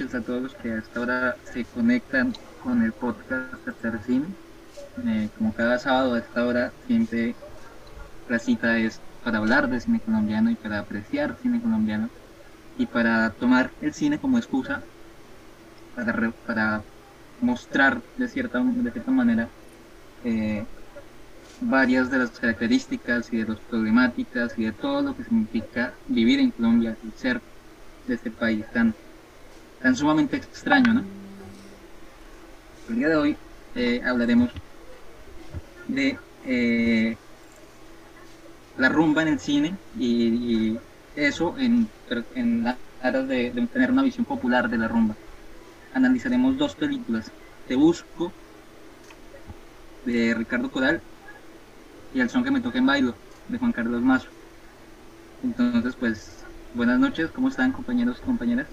[0.00, 3.52] noches a todos los que hasta ahora se conectan con el podcast
[4.06, 4.24] Cine.
[5.06, 7.34] Eh, como cada sábado a esta hora, siempre
[8.28, 12.08] la cita es para hablar de cine colombiano y para apreciar cine colombiano
[12.78, 14.82] y para tomar el cine como excusa
[15.94, 16.82] para, para
[17.42, 19.48] mostrar de cierta, de cierta manera
[20.24, 20.64] eh,
[21.60, 26.40] varias de las características y de las problemáticas y de todo lo que significa vivir
[26.40, 27.42] en Colombia y ser
[28.06, 28.94] de este país tan,
[29.82, 31.04] tan sumamente extraño, ¿no?
[32.88, 33.36] El día de hoy
[33.74, 34.50] eh, hablaremos
[35.88, 37.16] de eh,
[38.78, 40.76] la rumba en el cine y,
[41.16, 41.88] eso en,
[42.34, 42.66] en
[43.02, 45.16] aras de, tener una visión popular de la rumba.
[45.92, 47.30] Analizaremos dos películas,
[47.66, 48.32] Te Busco,
[50.06, 51.00] de Ricardo Coral,
[52.14, 53.14] y El son que me toque en bailo,
[53.48, 54.28] de Juan Carlos Mazo.
[55.42, 56.44] Entonces, pues,
[56.74, 58.66] buenas noches, ¿cómo están compañeros y compañeras?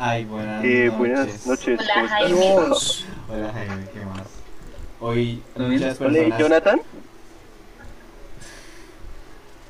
[0.00, 0.98] Ay, buenas eh, noches.
[0.98, 1.80] Buenas noches.
[1.80, 2.44] Hola, Jaime.
[2.44, 4.22] Hola Jaime, ¿qué más?
[5.00, 6.38] Hoy muchas Hola, personas...
[6.38, 6.80] Jonathan.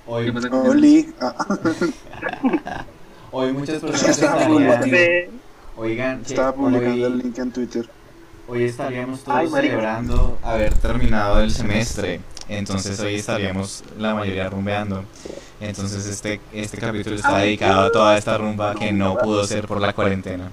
[0.06, 1.14] Hoy, ¿Qué pasa con Oli,
[3.32, 5.30] hoy muchas personas estarían...
[5.76, 7.88] Oigan, estaba publicando el link en Twitter.
[8.48, 12.20] hoy estaríamos todos Ay, celebrando haber terminado el semestre.
[12.48, 15.04] Entonces hoy estaríamos la mayoría rumbeando.
[15.60, 19.80] Entonces este, este capítulo está dedicado a toda esta rumba que no pudo ser por
[19.80, 20.50] la cuarentena.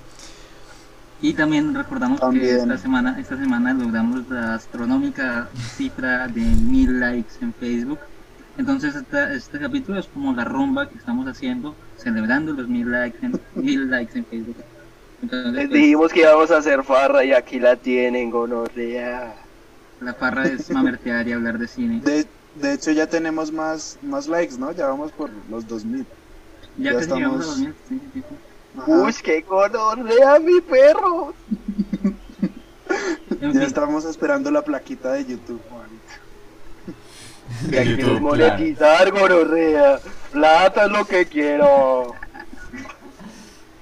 [1.21, 7.33] Y también recordamos que esta semana, esta semana logramos la astronómica cifra de mil likes
[7.41, 7.99] en Facebook.
[8.57, 13.17] Entonces esta- este capítulo es como la rumba que estamos haciendo, celebrando los mil likes
[13.25, 14.57] en, mil likes en Facebook.
[15.21, 19.33] Entonces, Les pues, dijimos que íbamos a hacer farra y aquí la tienen, gonorrea.
[20.05, 22.01] La farra es mamertear y hablar de cine.
[22.03, 22.25] De,
[22.55, 24.71] de hecho, ya tenemos más, más likes, ¿no?
[24.71, 26.05] Ya vamos por los 2000.
[26.77, 28.23] Ya, ya llegamos a estamos- los mil, sí, sí.
[28.87, 31.33] Uy, qué gonorrea, mi perro.
[33.41, 36.19] Ya fin, estamos esperando la plaquita de YouTube, marica.
[37.71, 38.19] Ya claro.
[38.19, 39.99] monetizar, gonorrea.
[40.31, 42.13] Plata es lo que quiero.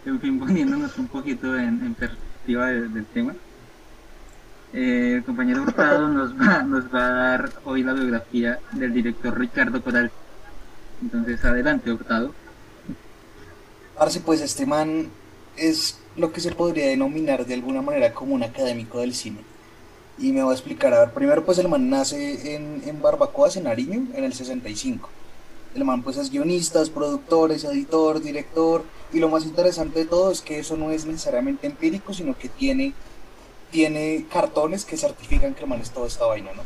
[0.05, 3.33] en fin, poniéndonos un poquito en, en perspectiva de- del tema.
[4.73, 9.81] Eh, el compañero Hurtado nos va, va a dar hoy la biografía del director Ricardo
[9.81, 10.11] Coral.
[11.01, 12.33] Entonces, adelante, Hurtado.
[13.97, 15.09] Parce, pues este man
[15.55, 19.39] es lo que se podría denominar de alguna manera como un académico del cine.
[20.17, 20.93] Y me voy a explicar.
[20.93, 25.09] A ver, primero pues el man nace en, Barbacoas, en Nariño, en el 65.
[25.75, 28.83] El man pues es guionista, es productor, editor, director.
[29.11, 32.49] Y lo más interesante de todo es que eso no es necesariamente empírico, sino que
[32.49, 32.93] tiene,
[33.73, 36.61] tiene cartones que certifican que el man es toda esta vaina, ¿no?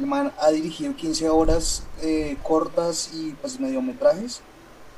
[0.00, 4.40] El man ha dirigido 15 horas eh, cortas y pues mediometrajes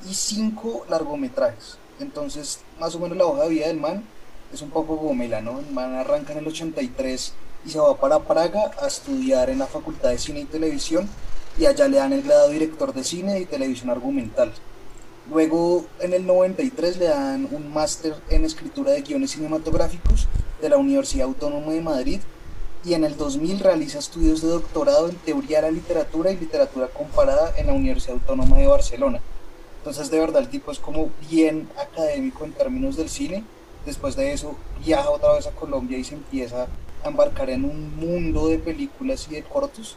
[0.09, 1.77] y 5 largometrajes.
[1.99, 4.03] Entonces, más o menos la hoja de vida del man
[4.51, 5.59] es un poco gomela, ¿no?
[5.59, 7.33] El man arranca en el 83
[7.65, 11.07] y se va para Praga a estudiar en la Facultad de Cine y Televisión
[11.59, 14.51] y allá le dan el grado de director de cine y televisión argumental.
[15.29, 20.27] Luego, en el 93 le dan un máster en escritura de guiones cinematográficos
[20.61, 22.19] de la Universidad Autónoma de Madrid
[22.83, 26.87] y en el 2000 realiza estudios de doctorado en teoría de la literatura y literatura
[26.87, 29.21] comparada en la Universidad Autónoma de Barcelona.
[29.77, 33.45] Entonces, de verdad, el tipo es como bien académico en términos del cine.
[33.85, 36.67] Después de eso, viaja otra vez a Colombia y se empieza
[37.03, 39.95] a embarcar en un mundo de películas y de cortos.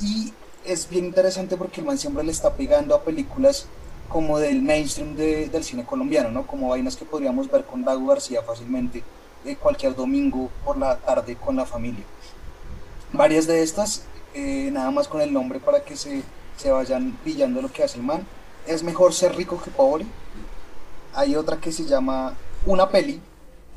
[0.00, 0.32] Y
[0.64, 3.66] es bien interesante porque el man siempre le está pegando a películas
[4.10, 6.46] como del mainstream de- del cine colombiano, ¿no?
[6.46, 9.02] Como vainas que podríamos ver con Dago García fácilmente
[9.46, 12.04] eh, cualquier domingo por la tarde con la familia.
[13.12, 14.02] Varias de estas,
[14.34, 16.22] eh, nada más con el nombre para que se,
[16.58, 18.26] se vayan pillando lo que hace el man.
[18.66, 20.04] Es mejor ser rico que pobre.
[21.14, 22.34] Hay otra que se llama
[22.66, 23.20] Una peli.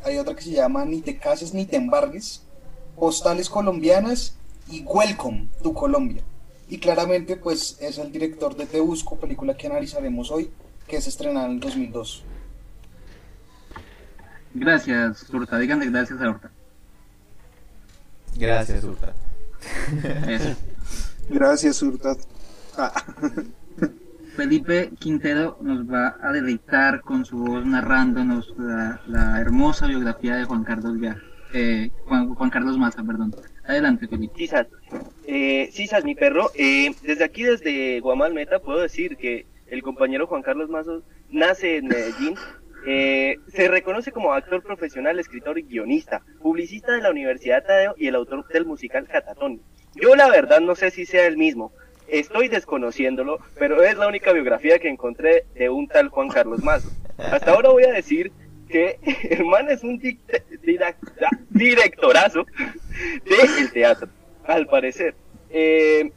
[0.03, 2.41] Hay otra que se llama Ni te cases ni te embargues.
[2.97, 4.35] Postales colombianas
[4.69, 6.23] y Welcome to Colombia.
[6.69, 10.49] Y claramente pues es el director de Te Busco, película que analizaremos hoy,
[10.87, 12.23] que es estrenada en el 2002.
[14.55, 15.61] Gracias, Hurtado.
[15.61, 16.53] Díganle gracias a Hurtado.
[18.37, 19.13] Gracias, Urta.
[20.27, 20.55] Eso.
[21.29, 22.17] Gracias, Hurtad.
[22.77, 22.91] Ah,
[24.35, 30.45] Felipe Quintero nos va a deleitar con su voz narrándonos la, la hermosa biografía de
[30.45, 31.21] Juan Carlos Gar-
[31.53, 33.35] eh, Juan, Juan Carlos Maza, perdón.
[33.65, 34.33] Adelante, Felipe.
[34.37, 34.67] Sisas,
[35.25, 40.27] eh, Sisas, mi perro, eh, desde aquí, desde Guamal Meta, puedo decir que el compañero
[40.27, 42.35] Juan Carlos Mazos nace en Medellín.
[42.85, 48.07] eh, se reconoce como actor profesional, escritor y guionista, publicista de la Universidad Tadeo y
[48.07, 49.61] el autor del musical Catatonio.
[49.95, 51.71] Yo la verdad no sé si sea el mismo.
[52.09, 56.89] estoy desconociéndolo, pero es la única biografía que encontré de un tal Juan Carlos Mazo.
[57.17, 58.33] Hasta ahora voy a decir
[58.73, 58.97] que
[59.29, 60.01] el man es un
[61.51, 62.45] directorazo
[63.23, 64.09] del teatro,
[64.45, 65.13] al parecer.
[65.51, 66.11] Eh,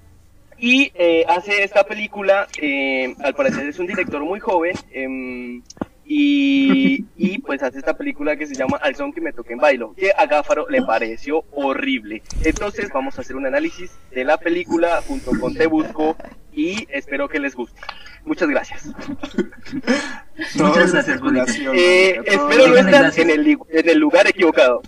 [0.59, 5.63] y eh, hace esta película, eh, al parecer es un director muy joven, em,
[6.09, 9.59] y, y pues hace esta película que se llama Al son que me toque en
[9.59, 12.23] bailo, que a Gáfaro le pareció horrible.
[12.45, 16.17] Entonces vamos a hacer un análisis de la película junto con Te Busco
[16.53, 17.81] y espero que les guste.
[18.25, 18.87] Muchas gracias.
[20.57, 21.53] Muchas es gracias, Felipe.
[21.75, 24.83] Eh, espero no es- estar en el, li- en el lugar equivocado.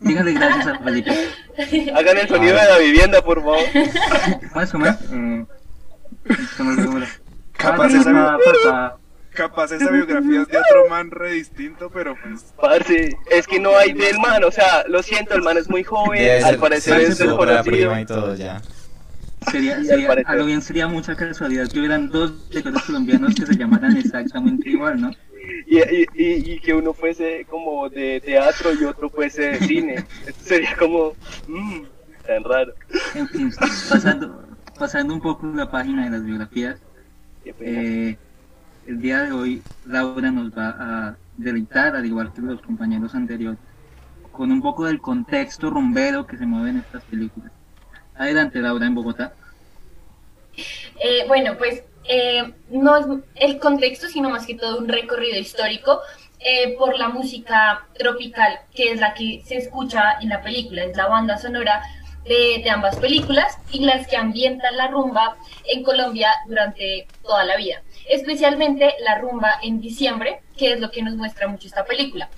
[0.00, 1.10] Díganle gracias a Felipe.
[1.94, 3.58] Hagan el sonido de la vivienda, por favor.
[4.54, 4.96] Más o menos.
[5.12, 5.44] Eh.
[7.52, 8.98] Capaz Pa, esa- pa, pa,
[9.36, 13.76] Capaz esa biografía es de otro man re distinto, pero pues Parce, es que no
[13.76, 16.58] hay del man, o sea, lo siento, el man es muy joven, Debe al ser-
[16.60, 17.62] parecer es desconocido.
[17.64, 18.62] prima y todo ya.
[19.50, 23.56] Sería, sería, a lo bien sería mucha casualidad que hubieran dos directores colombianos que se
[23.56, 25.10] llamaran exactamente igual, ¿no?
[25.66, 30.06] Y, y, y, y que uno fuese como de teatro y otro fuese de cine.
[30.26, 31.14] Esto sería como,
[31.46, 31.82] mmm,
[32.26, 32.72] tan raro.
[33.14, 33.52] En fin,
[33.88, 34.42] pasando,
[34.78, 36.80] pasando un poco la página de las biografías,
[37.44, 37.80] Qué pena.
[37.82, 38.18] eh,
[38.86, 43.58] el día de hoy Laura nos va a deleitar, al igual que los compañeros anteriores,
[44.32, 47.52] con un poco del contexto rumbero que se mueve en estas películas.
[48.16, 49.32] Adelante, Laura, en Bogotá.
[51.00, 56.00] Eh, bueno, pues eh, no es el contexto, sino más que todo un recorrido histórico
[56.38, 60.96] eh, por la música tropical, que es la que se escucha en la película, es
[60.96, 61.82] la banda sonora
[62.24, 67.56] de, de ambas películas y las que ambientan la rumba en Colombia durante toda la
[67.56, 72.28] vida, especialmente la rumba en diciembre, que es lo que nos muestra mucho esta película.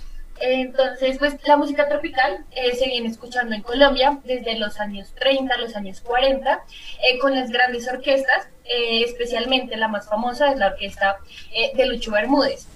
[0.40, 5.56] Entonces, pues la música tropical eh, se viene escuchando en Colombia desde los años 30,
[5.58, 6.64] los años 40,
[7.02, 11.18] eh, con las grandes orquestas, eh, especialmente la más famosa es la orquesta
[11.52, 12.66] eh, de Lucho Bermúdez.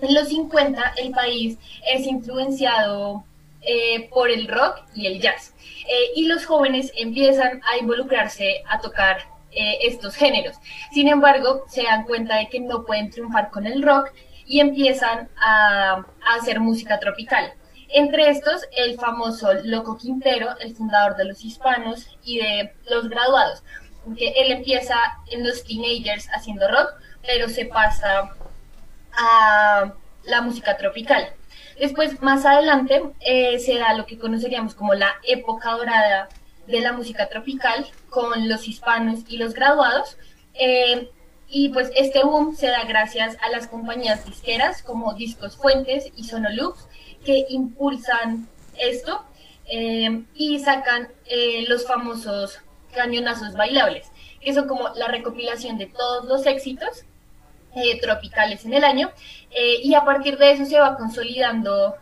[0.00, 1.58] En los 50 el país
[1.90, 3.24] es influenciado
[4.10, 5.52] por el rock y el jazz,
[6.14, 9.24] y los jóvenes empiezan a involucrarse a tocar
[9.56, 10.56] eh, estos géneros.
[10.92, 14.10] Sin embargo, se dan cuenta de que no pueden triunfar con el rock
[14.46, 16.04] y empiezan a,
[16.38, 17.54] hacer música tropical.
[17.88, 23.62] Entre estos, el famoso Loco Quintero, el fundador de los hispanos y de los graduados,
[24.18, 24.96] que él empieza
[25.30, 26.90] en los teenagers haciendo rock,
[27.26, 28.36] pero se pasa
[29.12, 29.90] a
[30.24, 31.32] la música tropical.
[31.80, 36.28] Después, más adelante, eh, se da lo que conoceríamos como la época dorada
[36.66, 40.16] de la música tropical con los hispanos y los graduados.
[40.54, 41.10] Eh,
[41.48, 46.24] y pues este boom se da gracias a las compañías disqueras como Discos Fuentes y
[46.24, 46.88] Sonolux
[47.24, 48.48] que impulsan
[48.78, 49.22] esto
[49.66, 52.58] eh, y sacan eh, los famosos
[52.92, 54.10] cañonazos bailables,
[54.40, 57.04] que son como la recopilación de todos los éxitos
[58.00, 59.10] tropicales en el año
[59.82, 61.94] y a partir de eso se va consolidando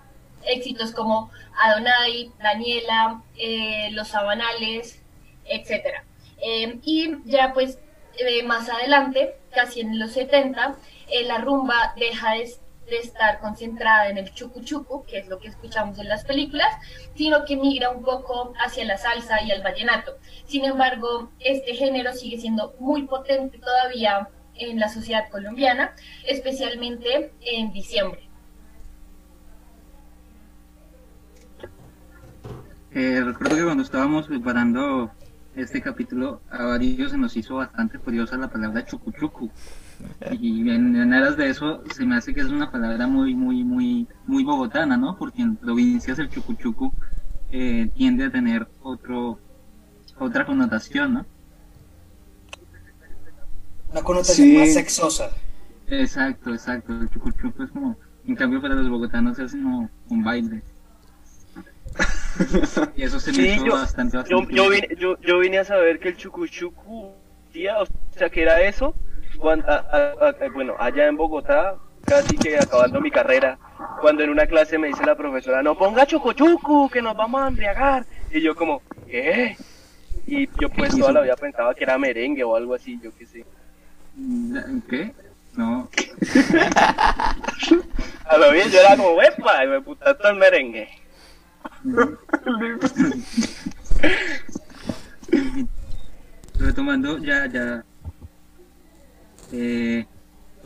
[0.47, 1.33] éxitos como
[1.63, 5.03] Adonai, Daniela, eh, Los Sabanales,
[5.45, 6.05] etcétera.
[6.39, 7.79] Eh, y ya pues
[8.19, 10.77] eh, más adelante, casi en los 70,
[11.09, 12.51] eh, la rumba deja de,
[12.87, 16.69] de, estar concentrada en el chucu chucu, que es lo que escuchamos en las películas,
[17.15, 20.19] sino que migra un poco hacia la salsa y al vallenato.
[20.47, 27.73] Sin embargo, este género sigue siendo muy potente todavía en la sociedad colombiana, especialmente en
[27.73, 28.24] diciembre.
[32.95, 35.11] Eh, recuerdo que cuando estábamos preparando
[35.57, 39.51] este capítulo a varios se nos hizo bastante curiosa la palabra chucuchucu.
[40.39, 43.65] Y en, en, aras de eso se me hace que es una palabra muy, muy,
[43.65, 45.17] muy, muy bogotana, ¿no?
[45.17, 46.93] Porque en provincias el chucuchucu
[47.51, 49.41] eh, tiende a tener otro,
[50.21, 51.27] otra connotación, ¿no?
[53.91, 54.57] Una connotación sí.
[54.57, 55.31] más sexosa.
[55.89, 56.93] Exacto, exacto.
[56.93, 60.63] El chucuchucu es como, en cambio para los bogotanos es como un baile.
[62.97, 65.59] y eso se me sí, hizo yo, bastante, bastante yo, yo, vine, yo, yo, vine,
[65.59, 67.13] a saber que el chucuchucu,
[67.53, 67.87] tía, o
[68.17, 68.95] sea, que era eso,
[69.39, 73.59] cuando, a, a, a, bueno, allá en Bogotá, casi que acabando mi carrera,
[74.01, 77.49] cuando en una clase me dice la profesora, no ponga chucuchucu, que nos vamos a
[77.49, 79.57] embriagar, y yo como, ¿qué?
[80.27, 83.27] Y yo pues toda la vida pensaba que era merengue o algo así, yo qué
[83.27, 83.45] sé.
[84.89, 85.13] ¿Qué?
[85.55, 85.89] No.
[88.27, 89.65] a lo bien yo era como, ¡wepa!
[89.65, 90.89] Y me putaste el merengue.
[96.59, 97.85] Retomando, ya, ya.
[99.53, 100.07] Eh,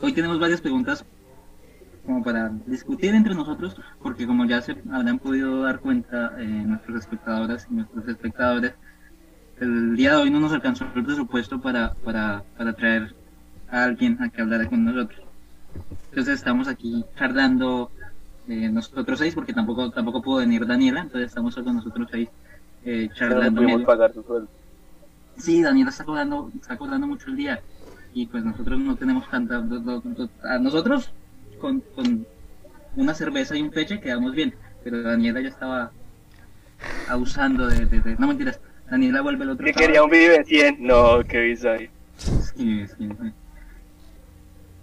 [0.01, 1.05] hoy tenemos varias preguntas
[2.05, 7.01] como para discutir entre nosotros, porque como ya se habrán podido dar cuenta eh, nuestros
[7.01, 8.73] espectadoras y nuestros espectadores,
[9.59, 13.13] el día de hoy no nos alcanzó el presupuesto para, para, para traer
[13.69, 15.21] a alguien a que hablara con nosotros.
[16.09, 17.91] Entonces estamos aquí charlando
[18.49, 22.27] eh, nosotros seis, porque tampoco tampoco pudo venir Daniela, entonces estamos solo nosotros seis
[22.83, 23.61] eh, No charlando.
[23.61, 23.85] medio.
[23.85, 24.49] pagar su sueldo.
[25.37, 27.61] Sí, Daniela está cobrando, está cobrando mucho el día
[28.13, 29.59] y pues nosotros no tenemos tanta...
[29.59, 31.11] do- do- do- A nosotros
[31.61, 32.25] con, con
[32.95, 34.53] una cerveza y un peche quedamos bien,
[34.83, 35.91] pero Daniela ya estaba
[37.07, 37.85] abusando de...
[37.85, 40.77] de- de- No mentiras, Daniela vuelve el otro ¿Que quería un vive de 100?
[40.79, 41.85] No, qué bizarro.
[42.17, 43.31] Sí, sí, sí.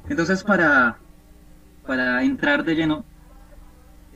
[0.08, 0.96] Entonces, para,
[1.86, 3.04] para entrar de lleno,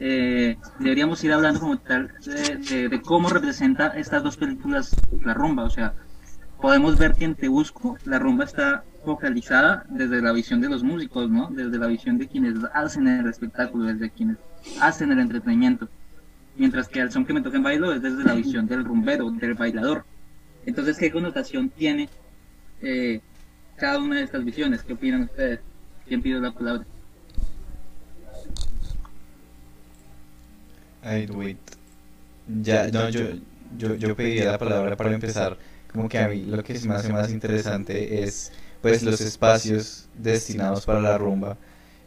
[0.00, 5.64] eh, deberíamos ir hablando como tal de, cómo representa estas dos películas la rumba.
[5.64, 5.94] O sea,
[6.60, 10.82] podemos ver que en Te Busco la rumba está focalizada desde la visión de los
[10.82, 11.48] músicos, ¿no?
[11.50, 14.38] Desde la visión de quienes hacen el espectáculo, desde quienes
[14.80, 15.88] hacen el entretenimiento.
[16.56, 19.30] Mientras que el son que me toca en bailo es desde la visión del rumbero,
[19.30, 20.04] del bailador.
[20.66, 22.08] Entonces, ¿qué connotación tiene
[22.82, 23.20] eh,
[23.76, 24.82] cada una de estas visiones.
[24.82, 25.60] ¿Qué opinan ustedes?
[26.06, 26.84] ¿Quién pide la palabra?
[31.02, 31.58] Wait.
[32.62, 33.22] Ya, no, yo,
[33.78, 35.56] yo, yo pediría la palabra para empezar.
[35.92, 40.08] Como que a mí lo que se me hace más interesante es, pues, los espacios
[40.14, 41.56] destinados para la rumba.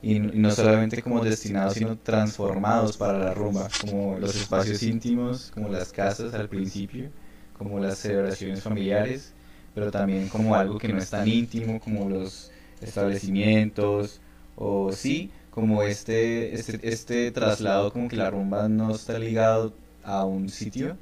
[0.02, 3.70] Y no solamente como destinados, sino transformados para la rumba.
[3.80, 7.10] Como los espacios íntimos, como las casas al principio,
[7.58, 9.34] como las celebraciones familiares,
[9.74, 14.20] pero también como algo que no es tan íntimo, como los establecimientos,
[14.56, 19.72] o sí, como este, este, este traslado, como que la rumba no está ligado
[20.04, 20.98] a un sitio,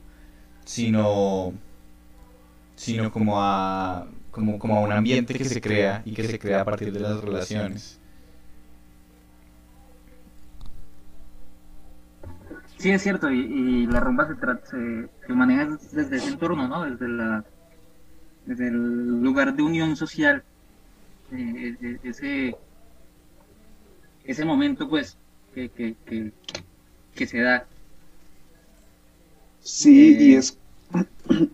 [0.66, 1.54] sino,
[2.76, 6.62] sino como a, como, como a un ambiente que se crea y que se crea
[6.62, 7.98] a partir de las relaciones.
[12.78, 16.84] Sí, es cierto, y, la rumba se, tra- se, se maneja desde ese entorno, ¿no?
[16.84, 17.46] Desde, la,
[18.46, 20.44] desde el lugar de unión social,
[21.32, 22.56] eh, e- e- ese,
[24.26, 25.18] ese momento, pues,
[25.54, 26.32] que, que, que,
[27.16, 27.68] que se da.
[29.62, 30.58] Sí, y Eh, es,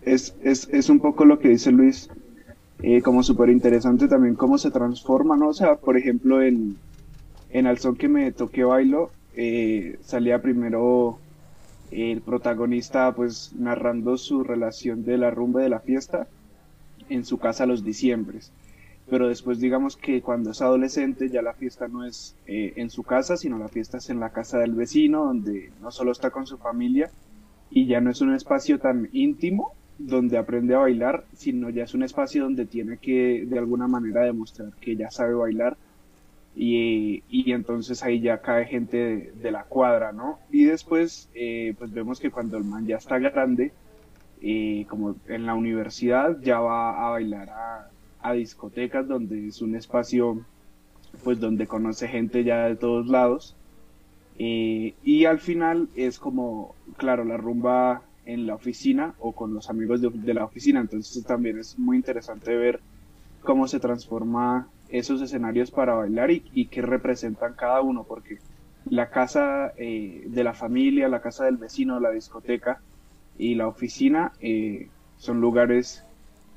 [0.02, 2.08] es, es, es un poco lo que dice Luis,
[2.82, 5.48] eh, como súper interesante también cómo se transforma, ¿no?
[5.50, 6.78] O sea, por ejemplo, en,
[7.50, 11.22] en Al son que me toqué bailo, eh, salía primero
[11.90, 16.28] el protagonista pues narrando su relación de la rumba y de la fiesta
[17.08, 18.52] en su casa los diciembres.
[19.10, 23.02] Pero después digamos que cuando es adolescente ya la fiesta no es eh, en su
[23.02, 26.46] casa, sino la fiesta es en la casa del vecino, donde no solo está con
[26.46, 27.10] su familia,
[27.70, 31.94] y ya no es un espacio tan íntimo donde aprende a bailar, sino ya es
[31.94, 35.76] un espacio donde tiene que de alguna manera demostrar que ya sabe bailar
[36.54, 40.38] y, y entonces ahí ya cae gente de, de la cuadra, ¿no?
[40.50, 43.72] Y después eh, pues vemos que cuando el man ya está grande,
[44.40, 49.74] eh, como en la universidad, ya va a bailar a, a discotecas donde es un
[49.74, 50.44] espacio
[51.24, 53.56] pues donde conoce gente ya de todos lados
[54.38, 59.68] eh, y al final es como, claro, la rumba en la oficina o con los
[59.68, 60.80] amigos de, la oficina.
[60.80, 62.80] Entonces también es muy interesante ver
[63.42, 68.38] cómo se transforma esos escenarios para bailar y, y qué representan cada uno, porque
[68.90, 72.80] la casa eh, de la familia, la casa del vecino, la discoteca
[73.38, 76.04] y la oficina eh, son lugares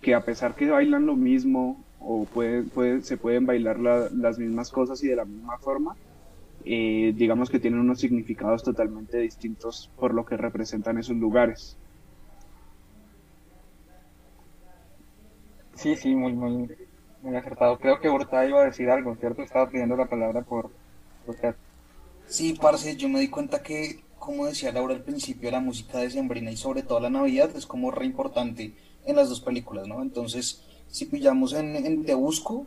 [0.02, 4.40] que a pesar que bailan lo mismo o pueden, pueden, se pueden bailar la- las
[4.40, 5.98] mismas cosas y de la misma forma,
[6.66, 11.80] eh, digamos que tienen unos significados totalmente distintos por lo que representan esos lugares.
[15.74, 16.70] Sí, sí, muy, muy,
[17.20, 17.78] muy acertado.
[17.78, 19.42] Creo que Hurtado iba a decir algo, ¿cierto?
[19.42, 20.72] Estaba pidiendo la palabra por,
[21.26, 21.58] por chat.
[22.26, 26.10] Sí, parce, yo me di cuenta que, como decía Laura al principio, la música de
[26.10, 30.02] Sembrina y sobre todo la Navidad es como re importante en las dos películas, ¿no?
[30.02, 32.66] Entonces, si pillamos en, en Te Busco,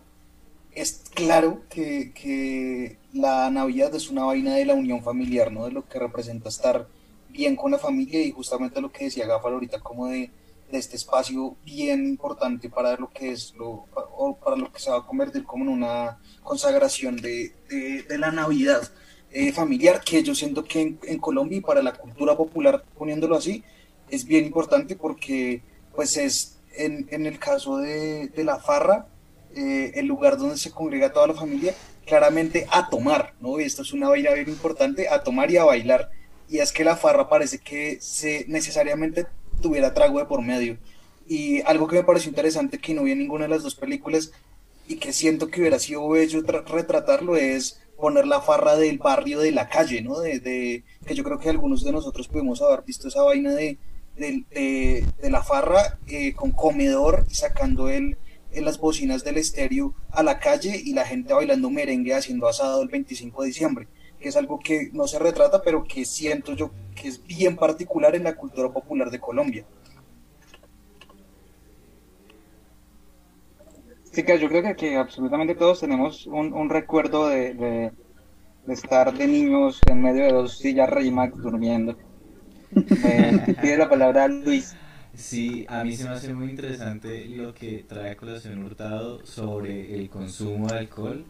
[0.73, 5.67] es claro que, que la Navidad es una vaina de la unión familiar, ¿no?
[5.67, 6.88] De lo que representa estar
[7.29, 10.31] bien con la familia y justamente lo que decía Gafar ahorita, como de,
[10.71, 14.91] de este espacio bien importante para lo que es lo, o para lo que se
[14.91, 18.91] va a convertir como en una consagración de, de, de la Navidad
[19.31, 23.37] eh, familiar, que yo siento que en, en Colombia y para la cultura popular, poniéndolo
[23.37, 23.64] así,
[24.09, 25.62] es bien importante porque
[25.95, 29.07] pues es en, en el caso de, de la farra,
[29.55, 31.75] eh, el lugar donde se congrega toda la familia,
[32.07, 33.61] claramente a tomar, ¿no?
[33.61, 36.11] Y esto es una vaina bien importante, a tomar y a bailar.
[36.49, 39.27] Y es que la farra parece que se necesariamente
[39.63, 40.77] tuviera trago de por medio.
[41.27, 44.33] Y algo que me pareció interesante que no vi en ninguna de las dos películas
[44.87, 49.39] y que siento que hubiera sido bello tra- retratarlo es poner la farra del barrio
[49.39, 50.19] de la calle, ¿no?
[50.21, 53.79] De, de- que yo creo que algunos de nosotros pudimos haber visto esa vaina de
[54.16, 58.18] de, de- la farra eh, con comedor y sacando el,
[58.52, 62.83] en las bocinas del estéreo a la calle y la gente bailando merengue haciendo asado
[62.83, 63.88] el 25 de diciembre,
[64.21, 68.14] que es algo que no se retrata, pero que siento yo que es bien particular
[68.16, 69.66] en la cultura popular de Colombia.
[74.04, 77.92] Sí, yo creo que, que absolutamente todos tenemos un, un recuerdo de,
[78.68, 81.97] estar de niños en medio de dos sillas Raymax durmiendo.
[82.76, 84.75] Eh, pide la palabra Luis.
[85.14, 89.95] Sí, a mí se me hace muy interesante lo que trae a colación Hurtado sobre
[89.95, 91.25] el consumo de alcohol,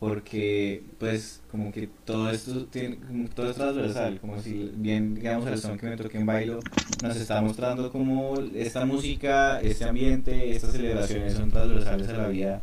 [0.00, 5.46] porque pues como que todo esto tiene, como todo es transversal, como si bien digamos
[5.46, 6.58] el son que me toque en bailo
[7.02, 12.60] nos está mostrando como esta música, este ambiente, estas celebraciones son transversales a la vida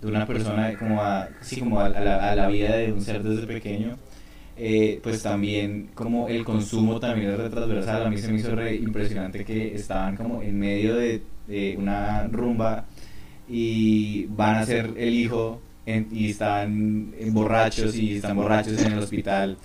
[0.00, 3.02] de una persona, como a, sí, como a, a la, a la vida de un
[3.02, 3.98] ser desde pequeño.
[4.58, 8.54] Eh, pues también como el consumo también es re transversal, a mí se me hizo
[8.54, 12.86] re impresionante que estaban como en medio de, de una rumba
[13.48, 18.98] y van a ser el hijo en- y están borrachos y están borrachos en el
[18.98, 19.56] hospital.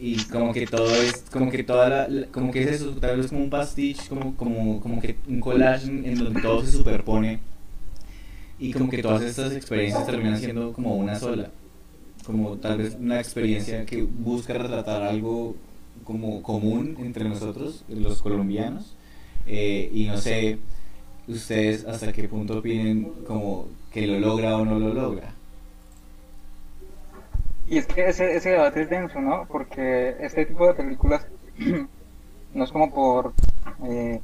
[0.00, 3.26] Y como que todo es como que toda la, como que es eso tal vez
[3.26, 7.40] como un pastiche como como como que un collage en donde todo se superpone.
[8.58, 11.50] Y como que todas estas experiencias terminan siendo como una sola
[12.30, 15.56] como tal vez una experiencia que busca retratar algo
[16.04, 18.96] como común entre nosotros, los colombianos,
[19.46, 20.58] eh, y no sé
[21.28, 25.32] ustedes hasta qué punto opinen como que lo logra o no lo logra.
[27.68, 29.46] Y es que ese, ese debate es denso, ¿no?
[29.46, 31.24] Porque este tipo de películas
[32.54, 33.32] no es como por
[33.84, 34.20] eh,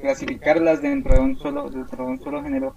[0.00, 2.74] clasificarlas dentro de un solo dentro de un solo género,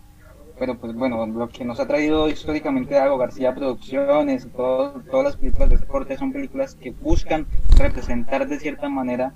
[0.61, 5.37] pero pues bueno, lo que nos ha traído históricamente Dago García Producciones todo- todas las
[5.37, 9.33] películas de deporte son películas que buscan representar de cierta manera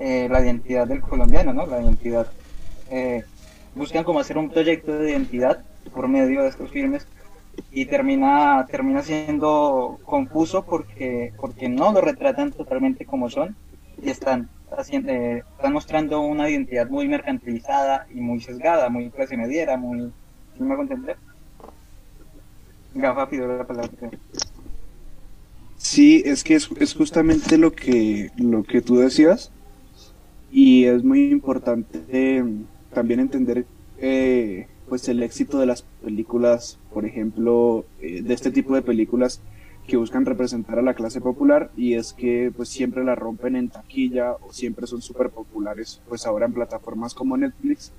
[0.00, 1.64] eh, la identidad del colombiano, ¿no?
[1.66, 2.26] La identidad.
[2.90, 3.22] eh,
[3.74, 5.64] buscan como hacer un proyecto de identidad
[5.94, 7.06] por medio de estos filmes
[7.70, 13.56] y termina termina siendo confuso porque porque no lo retratan totalmente como son
[14.02, 19.36] y están haciendo eh, están mostrando una identidad muy mercantilizada y muy sesgada muy clase
[19.36, 20.12] mediera muy
[20.56, 20.76] ¿sí me
[23.26, 23.90] pidió la palabra.
[25.76, 29.50] Sí, es que es, es justamente lo que, lo que tú decías
[30.50, 32.44] y es muy importante eh,
[32.92, 33.66] también entender
[33.98, 39.40] eh, pues el éxito de las películas, por ejemplo, eh, de este tipo de películas
[39.86, 43.68] que buscan representar a la clase popular y es que pues siempre la rompen en
[43.68, 47.92] taquilla o siempre son súper populares pues ahora en plataformas como Netflix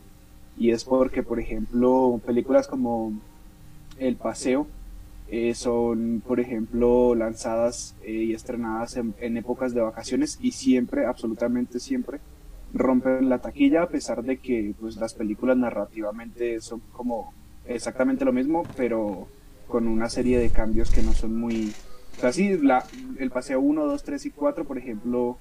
[0.57, 3.13] y es porque por ejemplo películas como
[3.97, 4.67] El Paseo
[5.27, 11.79] eh, son, por ejemplo, lanzadas eh, y estrenadas en, épocas de vacaciones y siempre, absolutamente
[11.79, 12.19] siempre,
[12.73, 17.33] rompen la taquilla a pesar de que pues las películas narrativamente son como
[17.65, 19.27] exactamente lo mismo, pero
[19.67, 21.73] con una serie de cambios que no son muy...
[22.17, 22.85] O sea, sí, la,
[23.17, 25.37] el paseo 1, 2, 3 y 4, por ejemplo,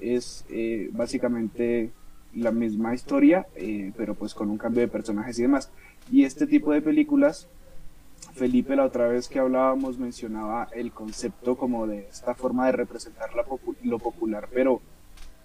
[0.00, 1.90] es eh, básicamente
[2.36, 5.70] la misma historia, eh, pero pues con un cambio de personajes y demás.
[6.10, 7.48] Y este tipo de películas
[8.34, 13.34] Felipe la otra vez que hablábamos mencionaba el concepto como de esta forma de representar
[13.34, 14.80] la popu- lo popular, pero,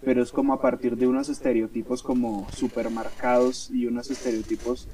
[0.01, 4.87] pero es como a partir de unos estereotipos como supermarcados y unos estereotipos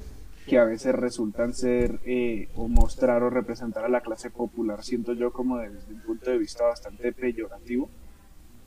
[0.46, 5.12] que a veces resultan ser eh, o mostrar o representar a la clase popular, siento
[5.14, 7.88] yo como desde un punto de vista bastante peyorativo.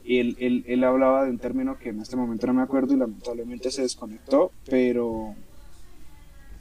[0.09, 2.97] Él, él, él hablaba de un término que en este momento no me acuerdo y
[2.97, 5.35] lamentablemente se desconectó, pero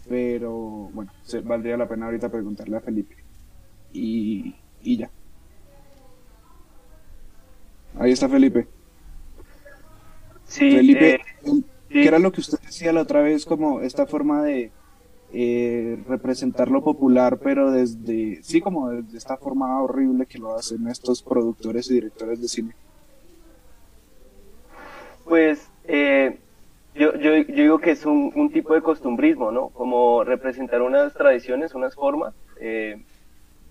[0.08, 3.16] pero bueno, se, valdría la pena ahorita preguntarle a Felipe.
[3.92, 5.10] Y, y ya.
[7.98, 8.66] Ahí está Felipe.
[10.44, 11.20] Sí, Felipe, eh,
[11.90, 13.44] ¿qué era lo que usted decía la otra vez?
[13.44, 14.72] Como esta forma de
[15.32, 20.88] eh, representar lo popular, pero desde, sí, como desde esta forma horrible que lo hacen
[20.88, 22.74] estos productores y directores de cine.
[25.28, 26.38] Pues eh,
[26.94, 29.68] yo, yo, yo digo que es un, tipo de costumbrismo, ¿no?
[29.68, 33.04] Como representar unas tradiciones, unas formas, eh,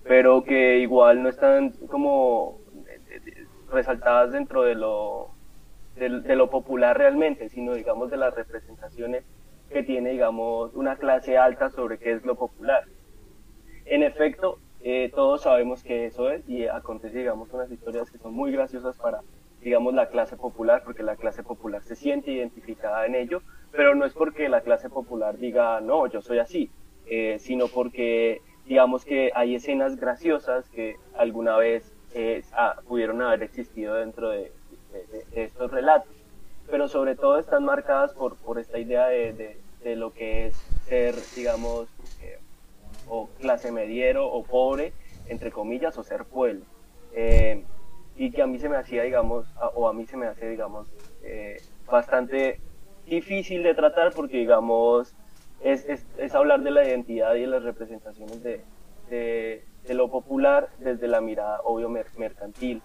[0.04, 5.30] pero que igual no están como eh, eh, resaltadas dentro de lo,
[5.96, 9.24] de, de lo popular realmente, sino digamos de las representaciones
[9.72, 12.84] que tiene, digamos, una clase alta sobre qué es lo popular.
[13.86, 18.34] En efecto, eh, todos sabemos que eso es y acontece, digamos, unas historias que son
[18.34, 19.22] muy graciosas para,
[19.68, 23.42] digamos, la clase popular, porque la clase popular se siente identificada en ello,
[23.74, 26.72] pero no es porque la clase popular diga, no, yo soy así,
[27.06, 33.44] eh, sino porque, digamos, que hay escenas graciosas que alguna vez eh, ah, pudieron haber
[33.44, 34.54] existido dentro de,
[35.34, 36.16] estos relatos.
[36.72, 40.56] pero sobre todo están marcadas por, por esta idea de, de, de lo que es
[40.86, 41.90] ser, digamos,
[42.22, 42.40] eh,
[43.10, 44.94] o clase mediero o pobre,
[45.28, 46.64] entre comillas, o ser pueblo.
[48.18, 50.50] Y que a mí se me hacía, digamos, a- o a mí se me hace,
[50.50, 50.88] digamos,
[51.24, 52.60] eh, bastante
[53.06, 55.14] difícil de tratar porque, digamos,
[55.64, 58.62] es, es, es hablar de la identidad y de las representaciones de,
[59.10, 62.82] de, de lo popular desde la mirada, obvio, mer- mercantil.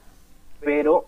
[0.60, 1.06] Pero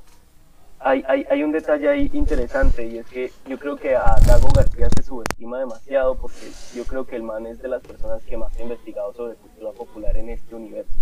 [0.81, 4.49] hay, hay, hay un detalle ahí interesante y es que yo creo que a Dago
[4.55, 8.37] García se subestima demasiado porque yo creo que el man es de las personas que
[8.37, 10.93] más ha investigado sobre cultura popular en este universo.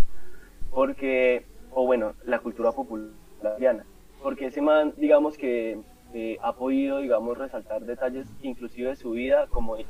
[0.70, 3.84] Porque, o bueno, la cultura populariana.
[4.20, 5.78] Porque ese man, digamos que
[6.14, 9.86] eh, ha podido, digamos, resaltar detalles inclusive de su vida, como eh,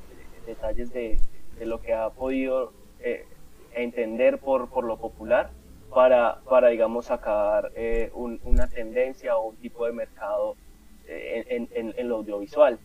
[0.46, 1.20] detalles de,
[1.58, 3.26] de lo que ha podido eh,
[3.74, 5.50] entender por, por lo popular
[5.90, 10.56] para, para digamos, sacar eh, un- una tendencia o un tipo de mercado
[11.04, 12.78] en, en- lo audiovisual.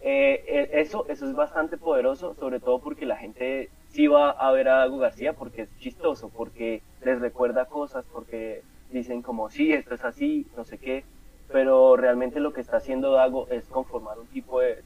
[0.00, 4.78] Eso, eso es bastante poderoso, sobre todo porque la gente sí va a ver a
[4.78, 10.04] Dago García porque es chistoso, porque les recuerda cosas, porque dicen como, sí, esto es
[10.04, 11.04] así, no sé qué,
[11.48, 14.82] pero realmente lo que está haciendo Dago es conformar un tipo de,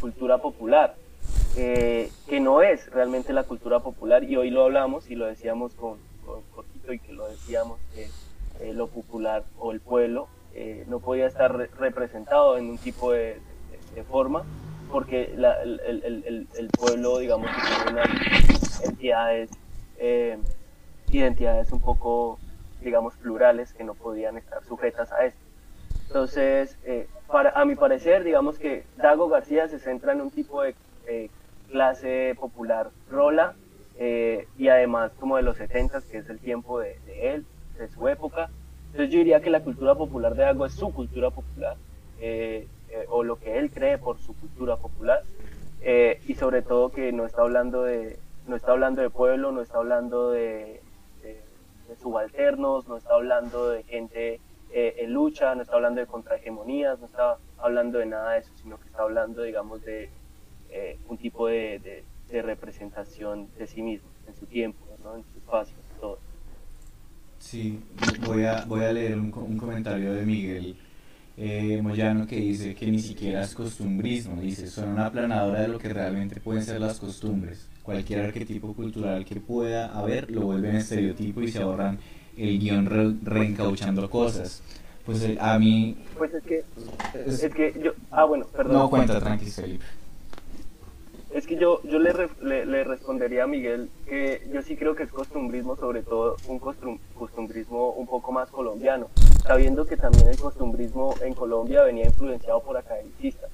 [0.00, 0.94] cultura popular,
[1.56, 5.74] eh, que no es realmente la cultura popular, y hoy lo hablamos y lo decíamos
[5.74, 8.10] con, con y que lo decíamos, que
[8.60, 13.12] eh, lo popular o el pueblo eh, no podía estar re- representado en un tipo
[13.12, 13.40] de
[14.08, 14.44] forma,
[14.90, 18.10] porque la- el, el- el- el- pueblo, digamos, tiene unas
[18.80, 19.50] entidades,
[19.98, 20.38] eh,
[21.08, 22.40] identidades un poco,
[22.80, 25.40] digamos, plurales que no podían estar sujetas a esto.
[26.08, 30.62] Entonces, eh, para, a mi parecer, digamos que Dago García se centra en un tipo
[30.62, 30.76] de
[31.08, 31.30] eh,
[31.68, 33.56] clase popular rola
[33.98, 37.46] eh, y además como de los 70 que es el tiempo de, de él,
[37.78, 38.50] de su época.
[38.86, 41.76] Entonces yo diría que la cultura popular de Dago es su cultura popular
[42.18, 45.22] eh, eh, o lo que él cree por su cultura popular
[45.82, 49.62] eh, y sobre todo que no está hablando de no está hablando de pueblo, no
[49.62, 50.80] está hablando de,
[52.00, 54.40] subalternos, no está hablando de gente
[54.72, 58.50] eh, en lucha, no está hablando de contrahegemonías, no está hablando de nada de eso,
[58.62, 60.08] sino que está hablando, digamos, de
[60.70, 65.16] eh, un tipo de, representación de sí mismo, en su tiempo, ¿no?
[65.16, 66.18] en su espacio, todo.
[67.40, 67.82] Sí,
[68.24, 70.76] voy a, voy a leer un comentario de Miguel
[71.42, 75.78] eh, Moyano que dice que ni siquiera es costumbrismo, dice, son una aplanadora de lo
[75.78, 77.66] que realmente pueden ser las costumbres.
[77.82, 81.98] Cualquier arquetipo cultural que pueda haber lo vuelven estereotipo y se ahorran
[82.36, 84.62] el guion re- reencauchando cosas.
[85.06, 85.96] Pues eh, a mí...
[86.18, 86.62] Pues es que,
[87.26, 88.74] es- es que yo, ah bueno, perdón.
[88.74, 89.84] no cuenta, tranqui, Felipe.
[91.32, 92.12] Es que yo, yo le,
[92.42, 96.58] le, le respondería a Miguel que yo sí creo que es costumbrismo, sobre todo un
[96.60, 99.08] costum- costumbrismo un poco más colombiano,
[99.46, 103.48] sabiendo que también el costumbrismo en Colombia venía influenciado por academicistas.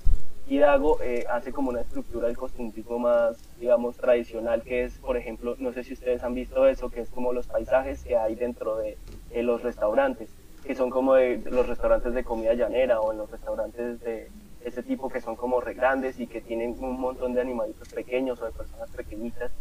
[0.49, 5.17] Y Dago eh, hace como una estructura del costumbrismo más, digamos, tradicional, que es, por
[5.19, 8.37] ejemplo, no sé si ustedes han visto eso, que es como los paisajes que hay
[8.37, 8.97] dentro de
[9.33, 10.31] eh, los restaurantes,
[10.65, 14.31] que son como de, de los restaurantes de comida llanera o en los restaurantes de
[14.67, 18.41] ese tipo que son como re grandes y que tienen un montón de animalitos pequeños
[18.43, 19.53] o de personas pequeñitas,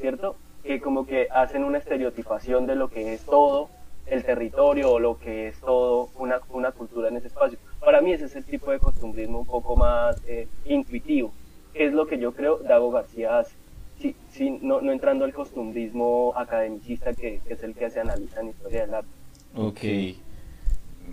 [0.00, 0.34] ¿cierto?
[0.64, 3.70] Que como que hacen una estereotipación de lo que es todo
[4.06, 7.56] el territorio o lo que es todo una, una cultura en ese espacio.
[7.78, 11.32] Para mí ese es el tipo de costumbrismo un poco más eh, intuitivo,
[11.72, 13.54] que es lo que yo creo Dago García hace.
[14.00, 18.48] Sí, sí, no, entrando al costumbrismo academicista que, que es el que se analiza en
[18.48, 19.10] historia del arte.
[19.54, 19.80] Ok.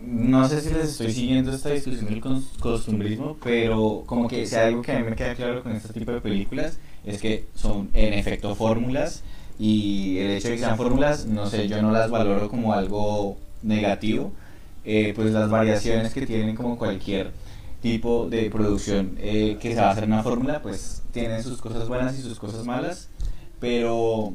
[0.03, 4.55] No sé si les estoy siguiendo esta discusión del cos- costumbrismo, pero como que si
[4.55, 7.89] algo que a mí me queda claro con este tipo de películas es que son
[7.93, 9.23] en efecto fórmulas
[9.60, 13.38] y el hecho de que sean fórmulas, no sé, yo no las valoro como algo
[13.63, 14.31] negativo,
[14.84, 17.31] eh, pues las variaciones que tienen como cualquier
[17.81, 21.62] tipo de producción eh, que se va a hacer en una fórmula, pues tienen sus
[21.62, 23.10] cosas buenas y sus cosas malas,
[23.60, 24.34] pero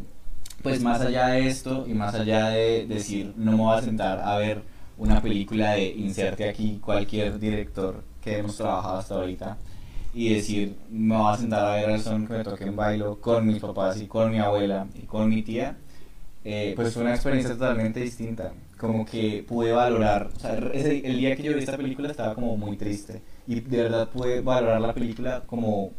[0.62, 4.20] pues más allá de esto y más allá de decir no me voy a sentar
[4.20, 4.62] a ver
[5.00, 9.56] una película de inserte aquí cualquier director que hemos trabajado hasta ahorita
[10.12, 13.20] y decir me voy a sentar a ver al son que me toque en bailo
[13.20, 15.76] con mis papás y con mi abuela y con mi tía
[16.44, 21.18] eh, pues fue una experiencia totalmente distinta como que pude valorar o sea, ese- el
[21.18, 24.80] día que yo vi esta película estaba como muy triste y de verdad pude valorar
[24.80, 25.92] la película como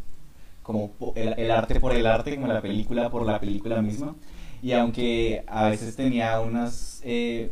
[0.63, 4.15] como el, el arte por el arte, como la película por la película misma.
[4.61, 7.51] Y aunque a veces tenía unas eh,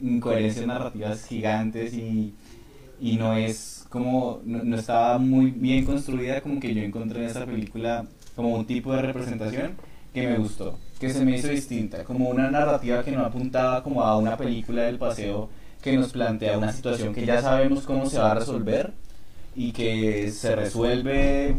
[0.00, 2.34] incoherencias narrativas gigantes y,
[3.00, 7.30] y no es como, no, no estaba muy bien construida, como que yo encontré en
[7.30, 9.76] esa película como un tipo de representación
[10.12, 14.02] que me gustó, que se me hizo distinta, como una narrativa que no apuntaba como
[14.02, 15.48] a una película del paseo
[15.82, 18.92] que nos plantea una situación que ya sabemos cómo se va a resolver
[19.54, 21.56] y que se resuelve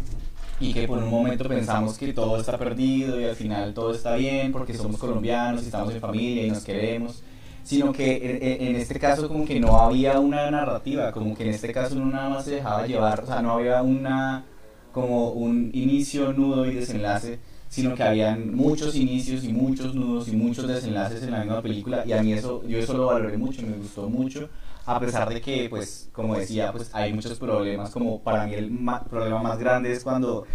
[0.60, 4.16] y que por un momento pensamos que todo está perdido y al final todo está
[4.16, 7.24] bien porque somos colombianos y estamos en familia y nos queremos,
[7.64, 11.72] sino que en, este caso como que no había una narrativa, como que en este
[11.72, 14.44] caso no nada más se dejaba llevar, o sea, no había una
[14.92, 20.36] como un inicio, nudo y desenlace, sino que habían muchos inicios y muchos nudos y
[20.36, 23.62] muchos desenlaces en la misma película y a mí eso, yo eso lo valoré mucho,
[23.62, 24.50] me gustó mucho,
[24.90, 28.72] a pesar de que, pues, como decía, pues hay muchos problemas, como para mí el
[29.08, 30.48] problema más grande es cuando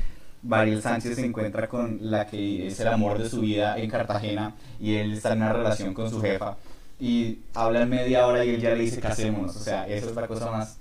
[0.43, 4.57] Bariel Sánchez se encuentra con la que es el amor de su vida en Cartagena
[4.81, 6.57] y él está en una relación con su jefa
[6.99, 10.27] y hablan media hora y él ya le dice casémonos, o sea, esa es la
[10.27, 10.79] cosa más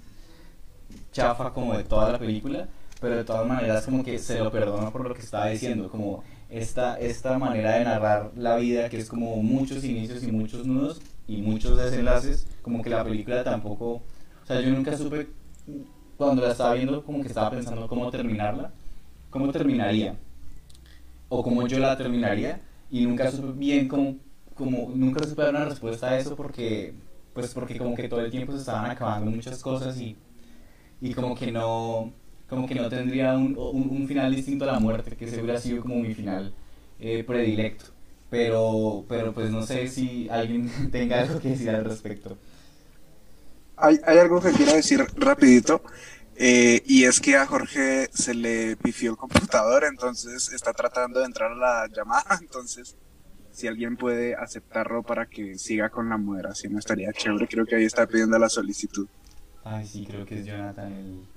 [1.11, 2.67] chafa como de toda la película
[2.99, 6.23] pero de todas maneras como que se lo perdono por lo que estaba diciendo, como
[6.49, 11.01] esta, esta manera de narrar la vida que es como muchos inicios y muchos nudos
[11.27, 14.01] y muchos desenlaces, como que la película tampoco,
[14.43, 15.27] o sea, yo nunca supe
[16.17, 18.71] cuando la estaba viendo como que estaba pensando cómo terminarla,
[19.29, 20.15] cómo terminaría
[21.29, 24.17] o cómo yo la terminaría y nunca supe bien cómo,
[24.53, 26.93] como, nunca supe dar una respuesta a eso porque
[27.33, 30.15] pues porque como que todo el tiempo se estaban acabando muchas cosas y,
[31.01, 32.13] y como que no
[32.47, 35.81] como que no tendría un, un, final distinto a la muerte, que ese hubiera sido
[35.81, 36.53] como mi final
[36.99, 37.85] eh, predilecto.
[38.33, 42.35] Pero, pero pues no sé si alguien tenga algo que decir al respecto.
[43.77, 45.83] Hay, hay algo que quiero decir rapidito.
[46.35, 51.27] Eh, y es que a Jorge se le pifió el computador, entonces está tratando de
[51.27, 52.39] entrar a la llamada.
[52.41, 52.95] Entonces,
[53.51, 57.47] si alguien puede aceptarlo para que siga con la moderación, estaría chévere.
[57.47, 59.07] Creo que ahí está pidiendo la solicitud.
[59.63, 61.27] Ay, sí, creo que es Jonathan el,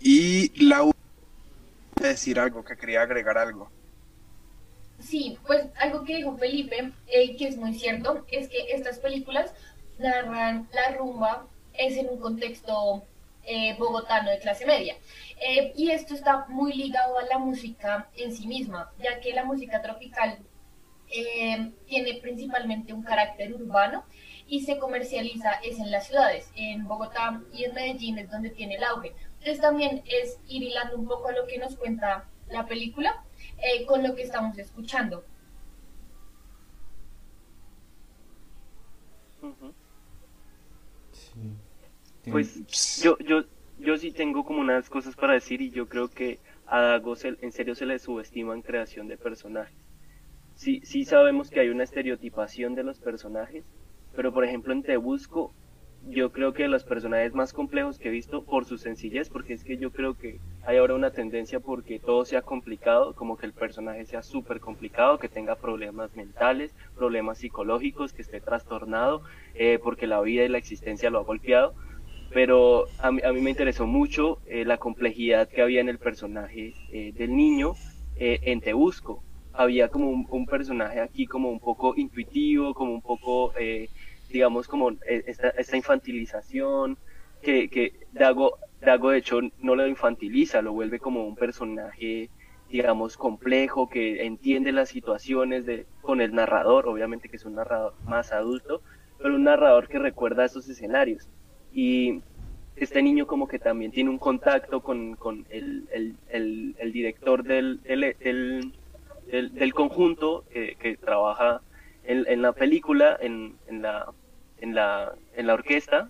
[0.00, 0.90] y la
[2.00, 3.70] decir algo, que quería agregar algo.
[5.02, 9.52] Sí, pues algo que dijo Felipe, eh, que es muy cierto, es que estas películas
[9.98, 13.04] narran la rumba es en un contexto
[13.44, 14.96] eh, bogotano de clase media.
[15.40, 19.44] Eh, y esto está muy ligado a la música en sí misma, ya que la
[19.44, 20.38] música tropical
[21.86, 24.02] tiene principalmente un carácter urbano
[24.46, 28.76] y se comercializa es en las ciudades, en Bogotá y en Medellín es donde tiene
[28.76, 29.12] el auge.
[29.40, 33.22] Entonces también es ir hilando un poco a lo que nos cuenta la película
[33.62, 35.24] eh, con lo que estamos escuchando.
[42.30, 43.44] Pues yo, yo,
[43.78, 47.52] yo sí tengo como unas cosas para decir y yo creo que a Dago en
[47.52, 49.74] serio se le subestima en creación de personajes.
[50.54, 53.64] Sí, sí sabemos que hay una estereotipación de los personajes,
[54.14, 55.52] pero por ejemplo en Te Busco
[56.08, 59.64] yo creo que los personajes más complejos que he visto por su sencillez, porque es
[59.64, 63.52] que yo creo que hay ahora una tendencia porque todo sea complicado, como que el
[63.52, 69.22] personaje sea súper complicado, que tenga problemas mentales, problemas psicológicos, que esté trastornado,
[69.54, 71.74] eh, porque la vida y la existencia lo ha golpeado.
[72.32, 75.98] Pero a mí, a mí me interesó mucho eh, la complejidad que había en el
[75.98, 77.74] personaje eh, del niño
[78.16, 79.22] en Te Busco.
[79.52, 83.52] Había como un, un, personaje aquí como un poco intuitivo, como un poco
[84.32, 86.98] digamos, como e, esta, infantilización,
[87.42, 92.30] que, que Dago, Dago de hecho no lo infantiliza, lo vuelve como un personaje,
[92.70, 97.94] digamos, complejo, que entiende las situaciones de, con el narrador, obviamente que es un narrador
[98.06, 98.82] más adulto,
[99.18, 101.28] pero un narrador que recuerda esos escenarios.
[101.72, 102.20] Y
[102.76, 107.42] este niño como que también tiene un contacto con, con el, el, el, el, director
[107.42, 108.72] del, del,
[109.30, 111.60] del, conjunto que, que trabaja
[112.04, 114.12] en, en, la película, en, en, la,
[114.62, 116.08] en la, en la orquesta,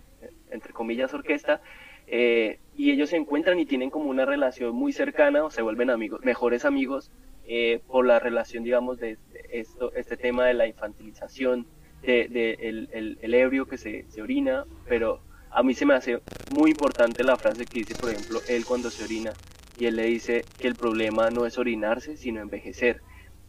[0.50, 1.62] entre comillas orquesta,
[2.06, 5.88] eh, y ellos se encuentran y tienen como una relación muy cercana o se vuelven
[5.88, 7.10] amigos, mejores amigos
[7.46, 9.16] eh, por la relación, digamos, de,
[9.50, 11.66] esto, este tema de la infantilización,
[12.02, 16.20] de, de el, el, ebrio que se, se orina, pero a mí se me hace
[16.50, 19.32] muy importante la frase que dice, por ejemplo, él cuando se orina,
[19.78, 23.00] y él le dice que el problema no es orinarse, sino envejecer.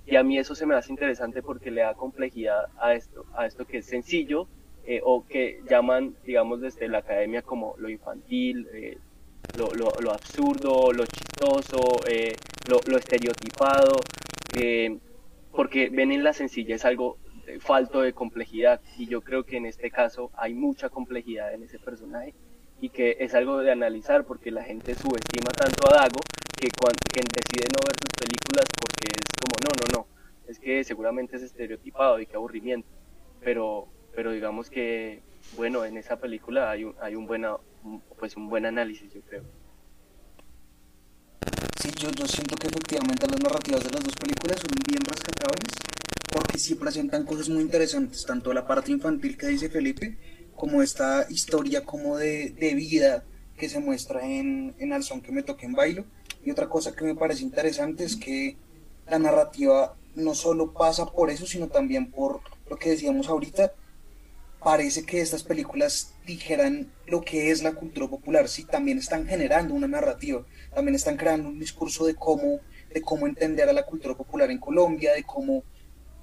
[0.05, 3.45] Y a mí eso se me hace interesante porque le da complejidad a esto, a
[3.45, 4.47] esto que es sencillo,
[4.85, 8.97] eh, o que llaman, digamos, desde la academia como lo infantil, eh,
[9.57, 12.35] lo, lo, lo, absurdo, lo chistoso, eh,
[12.67, 13.99] lo, lo, estereotipado,
[15.51, 17.17] porque ven en la sencillez algo
[17.59, 21.79] falto de complejidad y yo creo que en este caso hay mucha complejidad en ese
[21.79, 22.33] personaje
[22.81, 26.19] y que es algo de analizar porque la gente subestima tanto a Dago
[26.57, 30.07] que, cuando, que decide no ver sus películas porque es como no, no, no,
[30.49, 32.87] es que seguramente es estereotipado y qué aburrimiento,
[33.41, 35.21] pero pero digamos que,
[35.55, 37.57] bueno, en esa película hay un, hay un, buena,
[38.17, 39.43] pues un buen análisis, yo creo.
[41.81, 45.73] Sí, yo, yo siento que efectivamente las narrativas de las dos películas son bien rescatables
[46.33, 50.17] porque sí presentan cosas muy interesantes, tanto la parte infantil que dice Felipe
[50.55, 53.23] como esta historia como de, de vida
[53.57, 56.05] que se muestra en, en Al son que me toque en bailo.
[56.43, 58.57] Y otra cosa que me parece interesante es que
[59.07, 63.73] la narrativa no solo pasa por eso, sino también por lo que decíamos ahorita,
[64.63, 69.73] parece que estas películas dijeran lo que es la cultura popular, sí, también están generando
[69.73, 72.59] una narrativa, también están creando un discurso de cómo,
[72.93, 75.63] de cómo entender a la cultura popular en Colombia, de cómo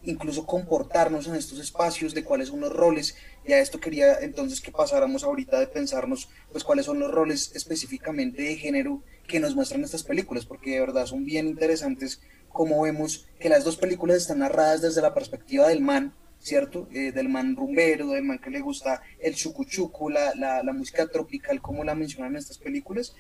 [0.03, 4.61] incluso comportarnos en estos espacios, de cuáles son los roles, y a esto quería entonces
[4.61, 9.55] que pasáramos ahorita de pensarnos, pues cuáles son los roles específicamente de género que nos
[9.55, 14.17] muestran estas películas, porque de verdad son bien interesantes como vemos que las dos películas
[14.17, 16.89] están narradas desde la perspectiva del man, ¿cierto?
[16.93, 21.07] Eh, del man rumbero, del man que le gusta el chucuchucu, la, la, la música
[21.07, 23.15] tropical, como la mencionan en estas películas.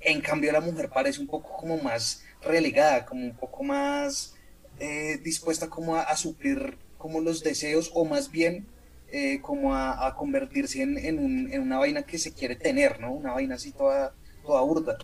[0.00, 4.34] En cambio, la mujer parece un poco como más relegada, como un poco más
[4.78, 8.66] eh, dispuesta como a, a, suplir como los deseos o más bien
[9.12, 13.00] eh, como a, a convertirse en, en, un, en, una vaina que se quiere tener,
[13.00, 13.12] ¿no?
[13.12, 14.14] Una vaina así toda,
[14.46, 14.96] toda burda.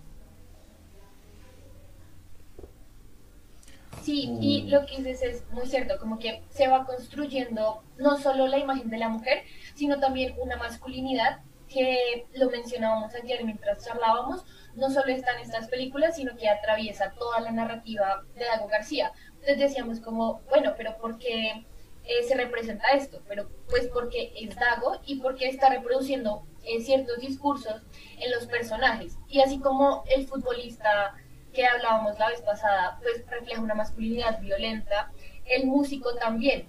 [4.07, 8.47] Sí, y lo que dices es muy cierto, como que se va construyendo no solo
[8.47, 9.43] la imagen de la mujer,
[9.75, 14.45] sino también una masculinidad que lo mencionábamos ayer mientras charlábamos,
[14.77, 19.11] no solo está en estas películas, sino que atraviesa toda la narrativa de Dago García.
[19.41, 21.67] Entonces decíamos como, bueno, pero ¿por qué
[22.05, 23.23] eh, se representa esto?
[23.27, 27.83] Pero pues porque es Dago y porque está reproduciendo eh, ciertos discursos
[28.21, 29.19] en los personajes.
[29.27, 31.17] Y así como el futbolista
[31.57, 35.11] que hablábamos la vez pasada, pues refleja una masculinidad violenta,
[35.47, 36.69] el músico también.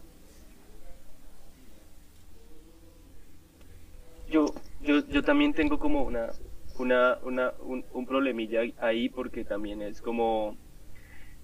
[4.30, 4.46] Yo,
[4.82, 6.30] yo, yo también tengo como una,
[6.80, 10.56] una, una un, un problemilla ahí porque también es como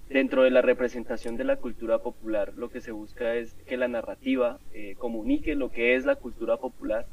[0.10, 3.88] dentro de la representación de la cultura popular lo que se busca es que la
[3.88, 7.08] narrativa eh, comunique lo que es la cultura popular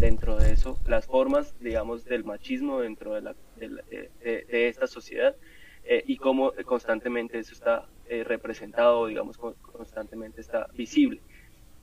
[0.00, 4.68] dentro de eso las formas digamos del machismo dentro de, la, de, la, de, de
[4.68, 5.36] esta sociedad
[5.84, 11.20] eh, y cómo constantemente eso está eh, representado, digamos, constantemente está visible.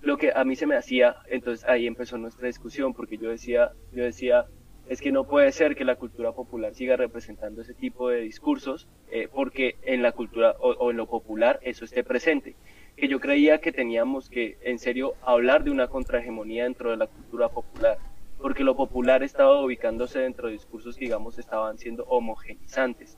[0.01, 3.71] Lo que a mí se me hacía, entonces ahí empezó nuestra discusión, porque yo decía,
[3.91, 4.45] yo decía,
[4.87, 8.87] es que no puede ser que la cultura popular siga representando ese tipo de discursos,
[9.11, 12.55] eh, porque en la cultura o, o en lo popular eso esté presente.
[12.95, 17.07] Que yo creía que teníamos que, en serio, hablar de una contrahegemonía dentro de la
[17.07, 17.97] cultura popular,
[18.41, 23.17] porque lo popular estaba ubicándose dentro de discursos que, digamos, estaban siendo homogenizantes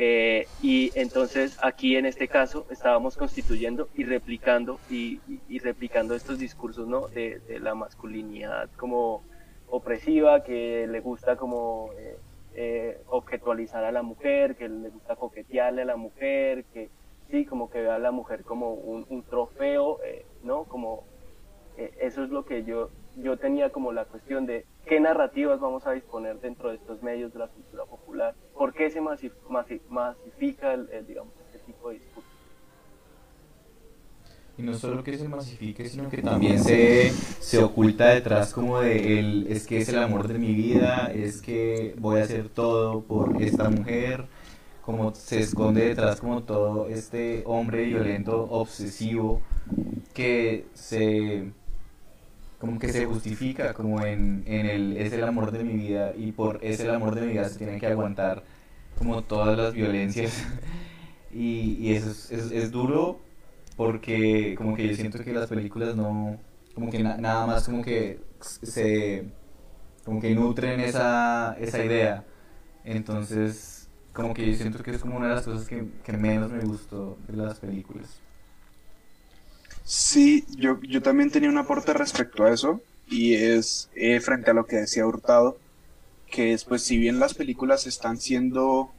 [0.00, 6.14] eh, y entonces aquí en este caso estábamos constituyendo y replicando y, y, y replicando
[6.14, 7.08] estos discursos ¿no?
[7.08, 9.24] de, de, la masculinidad como
[9.68, 12.16] opresiva, que le gusta como eh,
[12.54, 16.90] eh, objetualizar a la mujer, que le gusta coquetearle a la mujer, que
[17.28, 20.62] sí, como que ve a la mujer como un, un trofeo, eh, ¿no?
[20.62, 21.02] Como
[21.76, 22.90] eh, eso es lo que yo,
[23.22, 27.32] yo tenía como la cuestión de qué narrativas vamos a disponer dentro de estos medios
[27.32, 31.90] de la cultura popular, por qué se masif masif masifica el, el, digamos, este tipo
[31.90, 32.28] de discurso.
[34.56, 39.20] Y no solo que se masifique, sino que también se, se oculta detrás como de
[39.20, 43.02] el, es que es el amor de mi vida, es que voy a hacer todo
[43.02, 44.24] por esta mujer,
[44.84, 49.42] como se esconde detrás como todo este hombre violento, obsesivo,
[50.12, 51.52] que se
[52.58, 56.32] como que se justifica como en, en el es el amor de mi vida y
[56.32, 58.42] por es el amor de mi vida se tiene que aguantar
[58.98, 60.44] como todas las violencias.
[61.30, 63.20] Y, eso es, es, duro
[63.76, 66.38] porque como que yo siento que las películas no
[66.74, 69.26] como que na, nada más como que se
[70.04, 72.24] como que nutren esa, esa idea.
[72.82, 76.64] Entonces como que yo siento que es como una de las cosas que menos me
[76.64, 78.22] gustó de las películas
[79.88, 84.54] Sí, yo, yo también tenía un aporte respecto a eso y es eh, frente a
[84.54, 85.56] lo que decía Hurtado,
[86.30, 88.90] que es pues si bien las películas están siendo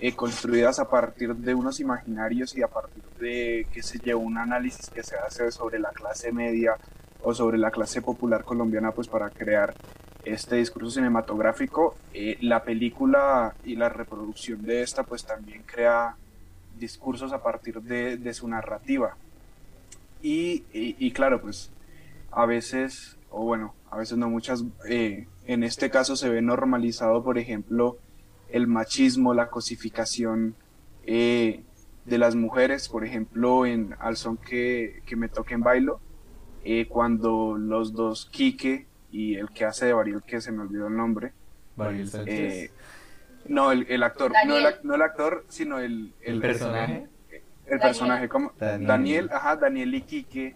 [0.00, 4.38] eh, construidas a partir de unos imaginarios y a partir de que se lleva un
[4.38, 6.78] análisis que se hace sobre la clase media
[7.22, 9.74] o sobre la clase popular colombiana pues para crear
[10.24, 16.16] este discurso cinematográfico, eh, la película y la reproducción de esta pues también crea
[16.78, 19.14] discursos a partir de, de su narrativa
[20.22, 21.70] y, y, y, claro, pues
[22.30, 27.22] a veces, o bueno, a veces no muchas, eh, en este caso se ve normalizado,
[27.22, 27.98] por ejemplo,
[28.48, 30.54] el machismo, la cosificación
[31.04, 31.62] eh,
[32.04, 36.00] de las mujeres, por ejemplo, en Al son que, que me toque en bailo,
[36.64, 40.88] eh, cuando los dos, Quique y el que hace de Bariel, que se me olvidó
[40.88, 41.32] el nombre.
[41.76, 42.72] Bariel Sánchez.
[43.46, 47.06] no, el, el actor, no el, no el, actor, sino el, el, ¿El personaje
[47.70, 48.86] el personaje como Daniel.
[48.86, 50.54] Daniel, ajá, Daniel y Quique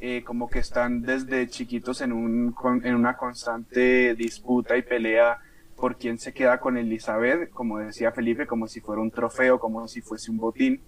[0.00, 5.38] eh, como que están desde chiquitos en, un, con- en una constante disputa y pelea
[5.76, 9.86] por quién se queda con Elizabeth, como decía Felipe, como si fuera un trofeo, como
[9.88, 10.80] si fuese un botín.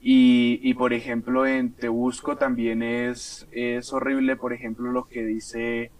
[0.00, 5.24] Y, y por ejemplo, en Te Busco también es, es horrible, por ejemplo, lo que
[5.24, 5.90] dice,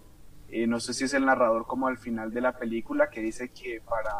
[0.49, 3.49] eh, no sé si es el narrador como al final de la película, que dice
[3.49, 4.11] que para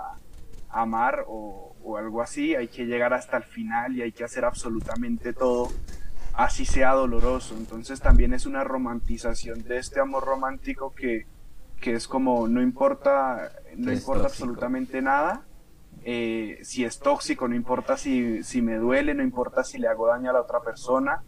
[0.73, 4.45] amar o, o algo así hay que llegar hasta el final y hay que hacer
[4.45, 5.69] absolutamente todo,
[6.33, 7.55] así sea doloroso.
[7.57, 11.27] Entonces también es una romantización de este amor romántico que,
[11.79, 14.27] que es como no importa, no Es importa tóxico.
[14.27, 15.47] absolutamente nada
[16.05, 20.07] eh, si es tóxico, no importa si, si me duele, no importa si le hago
[20.07, 21.23] daño a la otra persona,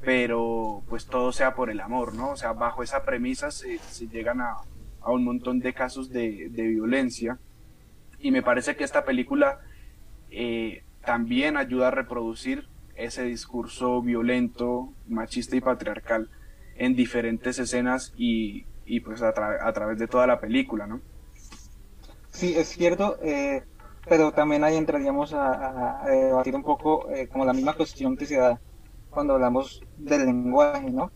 [0.00, 2.30] pero pues todo sea por el amor, ¿no?
[2.30, 4.56] O sea, bajo esa premisa se, se llegan a,
[5.00, 7.38] a un montón de casos de, de violencia
[8.22, 9.58] y me parece que esta película
[10.30, 12.66] eh, también ayuda a reproducir
[12.96, 16.30] ese discurso violento, machista y patriarcal
[16.76, 18.64] en diferentes escenas y,
[19.00, 21.00] pues a, tra- a través de toda la película, ¿no?
[22.30, 23.62] Sí, es cierto, eh,
[24.08, 28.36] pero también ahí entraríamos a, debatir un poco eh, como la misma cuestión que se
[28.36, 28.60] da
[29.10, 31.10] cuando hablamos del lenguaje, ¿no?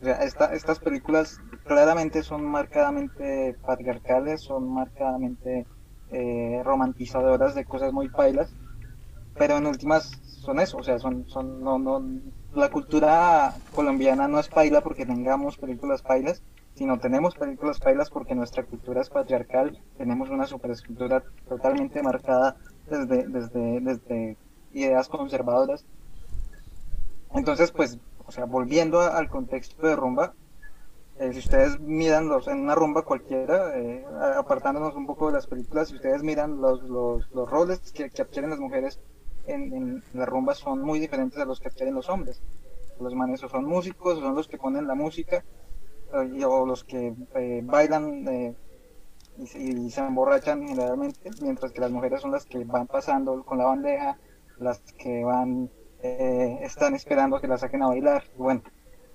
[0.00, 5.66] O estas películas claramente son marcadamente patriarcales, son marcadamente
[6.12, 8.52] eh, romantizadoras de cosas muy pailas,
[9.34, 12.02] pero en últimas son eso, o sea, son, son, no, no,
[12.54, 16.42] la cultura colombiana no es paila porque tengamos películas pailas,
[16.74, 22.56] sino tenemos películas pailas porque nuestra cultura es patriarcal, tenemos una superestructura totalmente marcada
[22.88, 24.36] desde, desde, desde
[24.72, 25.84] ideas conservadoras.
[27.34, 30.34] Entonces, pues, o sea, volviendo al contexto de rumba,
[31.18, 34.04] eh, si ustedes miran los, en una rumba cualquiera, eh,
[34.36, 38.22] apartándonos un poco de las películas, si ustedes miran los, los, los roles que, que
[38.22, 39.00] adquieren las mujeres
[39.46, 42.42] en, en la rumba son muy diferentes a los que adquieren los hombres.
[43.00, 45.44] Los manes son músicos, son los que ponen la música,
[46.14, 48.54] eh, o los que eh, bailan eh,
[49.38, 53.58] y, y se emborrachan generalmente, mientras que las mujeres son las que van pasando con
[53.58, 54.18] la bandeja,
[54.58, 55.70] las que van,
[56.02, 58.24] eh, están esperando que la saquen a bailar.
[58.36, 58.62] Bueno,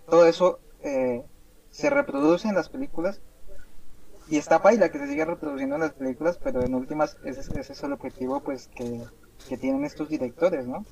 [0.10, 1.26] todo eso eh,
[1.74, 3.22] se reproduce en las películas
[4.28, 7.50] y está paila que se siga reproduciendo en las películas, pero en últimas ese, es-
[7.52, 9.06] ese es el objetivo pues que,
[9.48, 10.86] que tienen estos directores, ¿no?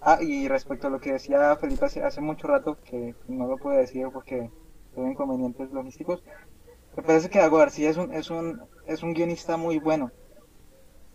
[0.00, 3.58] Ah, y respecto a lo que decía Felipe hace, hace mucho rato, que no lo
[3.58, 4.48] puedo decir porque
[4.94, 6.22] tuve inconvenientes logísticos,
[6.96, 10.12] me parece que Dago García es un, es un, es un guionista muy bueno.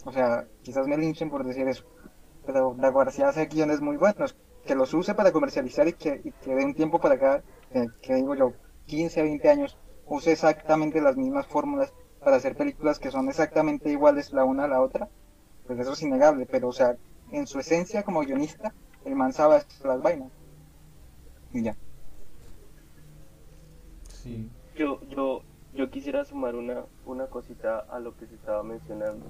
[0.05, 0.29] O sea,
[0.63, 1.83] quizás me linchen por decir eso,
[2.45, 4.35] pero Dago García hace guiones muy buenos,
[4.69, 7.41] que los use para comercializar y que, y que de un tiempo para acá,
[7.73, 8.53] que, que digo yo,
[8.85, 11.91] 15, 20 años, use exactamente las mismas fórmulas
[12.23, 15.09] para hacer películas que son exactamente iguales la una a la otra,
[15.65, 16.95] pues eso es innegable, pero o sea,
[17.31, 18.71] en su esencia como guionista,
[19.05, 20.31] el man sabe las vainas.
[21.51, 21.75] Y ya.
[24.07, 24.51] Sí.
[24.75, 25.41] Yo, yo,
[25.73, 29.25] yo quisiera sumar una, una cosita a lo que se estaba mencionando.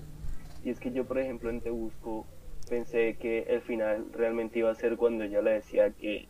[0.65, 2.25] Y es que yo, por ejemplo, en Te Busco
[2.69, 6.27] pensé que el final realmente iba a ser cuando ella le decía que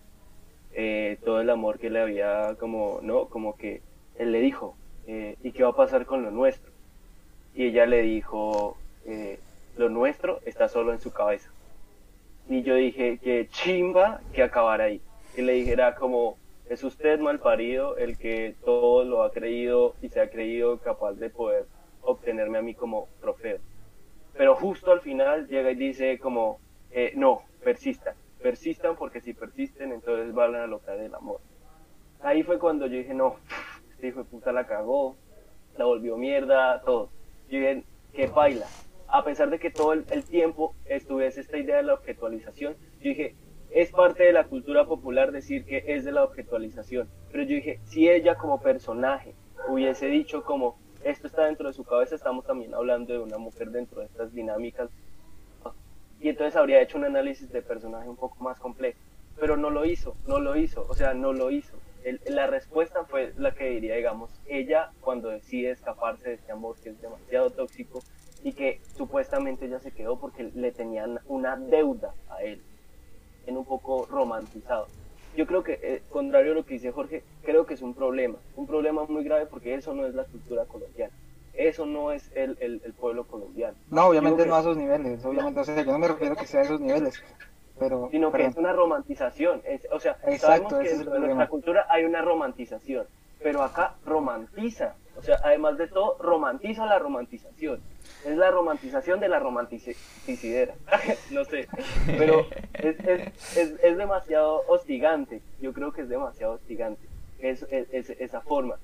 [0.73, 3.25] eh, todo el amor que le había, como, ¿no?
[3.27, 3.81] Como que
[4.17, 4.75] él le dijo,
[5.07, 6.71] eh, ¿y qué va a pasar con lo nuestro?
[7.53, 9.39] Y ella le dijo, eh,
[9.77, 11.49] lo nuestro está solo en su cabeza.
[12.47, 15.01] Y yo dije, que chimba que acabara ahí.
[15.35, 16.37] Que le dijera como,
[16.69, 21.13] es usted mal parido el que todo lo ha creído y se ha creído capaz
[21.13, 21.65] de poder
[22.01, 23.59] obtenerme a mí como trofeo.
[24.39, 26.61] Pero justo al final llega y dice como,
[26.91, 31.41] eh, no, persistan, persistan porque si persisten entonces van a lograr el amor.
[32.21, 33.35] Ahí fue cuando yo dije, no,
[33.91, 35.17] este hijo de puta la cagó,
[35.77, 37.09] la volvió mierda, todo.
[37.49, 37.83] Yo dije,
[38.13, 38.65] que baila.
[39.09, 43.09] A pesar de que todo el, el tiempo estuviese esta idea de la objetualización, yo
[43.09, 43.35] dije,
[43.71, 47.09] es parte de la cultura popular decir que es de la objetualización.
[47.29, 49.35] Pero yo dije, si ella como personaje
[49.67, 53.70] hubiese dicho como, esto está dentro de su cabeza, estamos también hablando de una mujer
[53.72, 54.89] dentro de estas dinámicas.
[56.20, 59.00] Y entonces habría hecho un análisis de personaje un poco más complejo.
[59.39, 61.78] Pero no lo hizo, no lo hizo, o sea, no lo hizo.
[62.04, 66.76] El- la respuesta fue la que diría, digamos, ella cuando decide escaparse de este amor
[66.84, 68.04] que es demasiado tóxico
[68.43, 72.62] y que supuestamente ella se quedó porque le tenían una deuda a él,
[73.45, 74.88] en un poco romantizado.
[75.36, 78.38] Yo creo que, eh, contrario a lo que dice Jorge, creo que es un problema,
[78.55, 81.13] un problema muy grave porque eso no es la cultura colombiana,
[81.53, 85.59] eso no es el, el, el pueblo colombiano, No, obviamente no a esos niveles, obviamente,
[85.59, 87.21] o sea, yo no me refiero que sea a esos niveles,
[87.80, 88.09] pero...
[88.11, 89.61] sino que es una romantización.
[89.65, 91.19] Es- o sea, Exacto, sabemos que problema.
[91.19, 93.07] nuestra cultura hay una romantización,
[93.41, 94.95] pero acá romantiza.
[95.20, 97.82] O sea, además de todo, romantiza la romantización.
[98.26, 100.76] es la romantización de la romanticidera,
[101.32, 101.67] no sé,
[102.17, 107.09] pero es, es, es, es, demasiado hostigante, yo creo que es demasiado hostigante
[107.41, 107.65] es,
[108.20, 108.76] esa forma.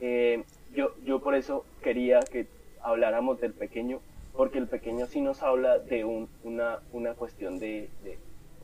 [0.00, 0.42] Eh,
[0.74, 2.46] yo, yo por eso quería que
[2.82, 4.00] habláramos del pequeño,
[4.36, 8.18] porque el pequeño sí nos habla de un, una, una cuestión de, de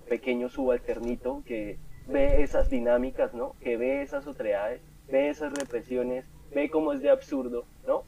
[0.09, 3.55] pequeño subalternito que ve esas dinámicas, ¿no?
[3.61, 8.05] Que ve esas otredades, ve esas represiones, ve cómo es de absurdo, ¿no?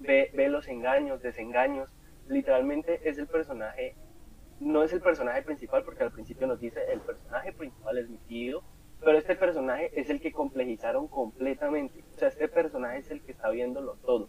[0.00, 1.88] Ve, ve los engaños, desengaños.
[2.28, 3.94] Literalmente es el personaje,
[4.60, 8.18] no es el personaje principal, porque al principio nos dice el personaje principal es mi
[8.18, 8.62] tío,
[9.04, 12.02] pero este personaje es el que complejizaron completamente.
[12.14, 14.28] O sea, este personaje es el que está viéndolo todo.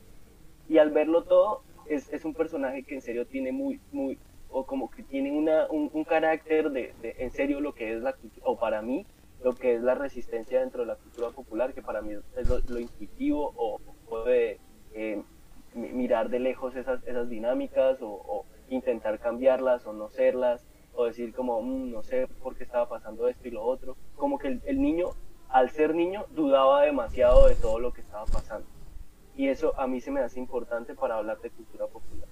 [0.67, 4.17] Y al verlo todo, es, es un personaje que en serio tiene muy, muy,
[4.49, 8.01] o como que tiene una, un, un carácter de, de, en serio lo que es
[8.01, 9.05] la o para mí,
[9.43, 12.79] lo que es la resistencia dentro de la cultura popular, que para mí es lo,
[12.79, 14.59] intuitivo o puede
[14.93, 15.21] eh,
[15.73, 21.33] mirar de lejos esas, esas dinámicas o, o, intentar cambiarlas o no serlas o decir
[21.35, 23.95] como, mmm, no sé por qué estaba pasando esto y lo otro.
[24.15, 25.09] Como que el niño,
[25.49, 28.67] al ser niño, dudaba demasiado de todo lo que estaba pasando.
[29.35, 32.29] Y eso a mí se me hace importante para hablar de cultura popular.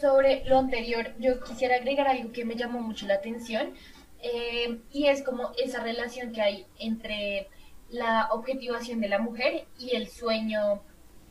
[0.00, 3.74] Sobre lo anterior, yo quisiera agregar algo que me llamó mucho la atención
[4.22, 7.48] eh, y es como esa relación que hay entre
[7.90, 10.82] la objetivación de la mujer y el sueño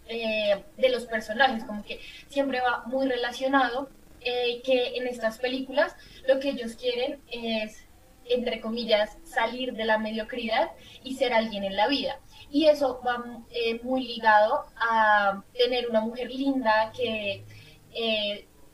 [0.08, 3.90] eh, de los personajes, como que siempre va muy relacionado,
[4.22, 5.96] eh, que en estas películas
[6.28, 7.88] lo que ellos quieren es,
[8.26, 10.72] entre comillas, salir de la mediocridad
[11.04, 12.20] y ser alguien en la vida.
[12.52, 13.24] Y eso va
[13.84, 17.44] muy ligado a tener una mujer linda que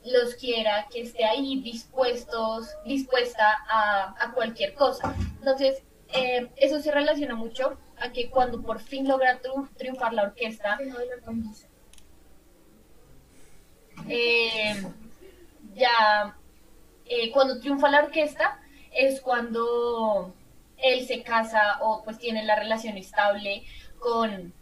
[0.06, 5.14] los quiera, que esté ahí dispuestos, dispuesta a, a cualquier cosa.
[5.38, 5.82] Entonces,
[6.12, 10.78] eh, eso se relaciona mucho a que cuando por fin logra tri triunfar la orquesta,
[14.08, 14.82] eh,
[15.74, 16.36] ya
[17.06, 18.60] eh, cuando triunfa la orquesta
[18.92, 20.34] es cuando
[20.78, 23.64] él se casa o pues tiene la relación estable
[23.98, 24.52] con,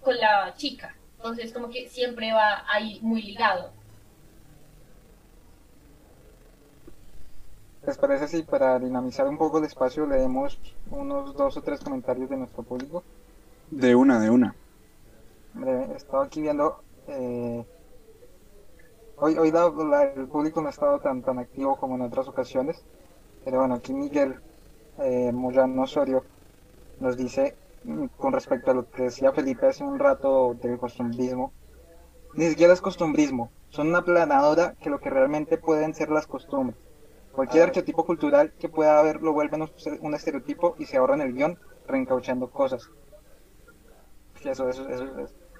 [0.00, 0.96] con la chica.
[1.16, 3.72] Entonces como que siempre va ahí muy ligado.
[7.86, 10.60] ¿Les parece si para dinamizar un poco el espacio leemos
[10.90, 13.02] unos dos o tres comentarios de nuestro público?
[13.70, 14.54] De una, de una.
[15.54, 16.82] Hombre, he estado aquí viendo...
[17.08, 17.64] Eh,
[19.16, 22.28] hoy hoy la, la, el público no ha estado tan, tan activo como en otras
[22.28, 22.84] ocasiones,
[23.44, 24.36] pero bueno, aquí Miguel
[24.98, 26.22] eh, Moyano Osorio
[27.00, 31.52] nos dice mm, con respecto a lo que decía Felipe hace un rato del costumbrismo,
[32.34, 36.76] ni siquiera es costumbrismo, son una planadora que lo que realmente pueden ser las costumbres.
[37.32, 39.62] Cualquier arquetipo cultural que pueda haber lo vuelven
[40.00, 42.90] un estereotipo y se ahorran el guion reencauchando cosas.
[44.44, 45.04] Eso, eso, eso,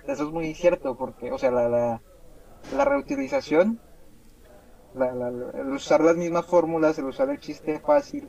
[0.07, 2.01] eso, es muy cierto, porque, o sea, la, la,
[2.75, 3.79] la reutilización,
[4.95, 8.29] la, la, el usar las mismas fórmulas, el usar el chiste fácil,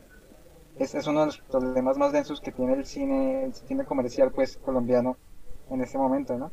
[0.77, 4.31] es, es uno de los problemas más densos que tiene el cine, el cine comercial,
[4.31, 5.17] pues, colombiano
[5.69, 6.51] en este momento, ¿no?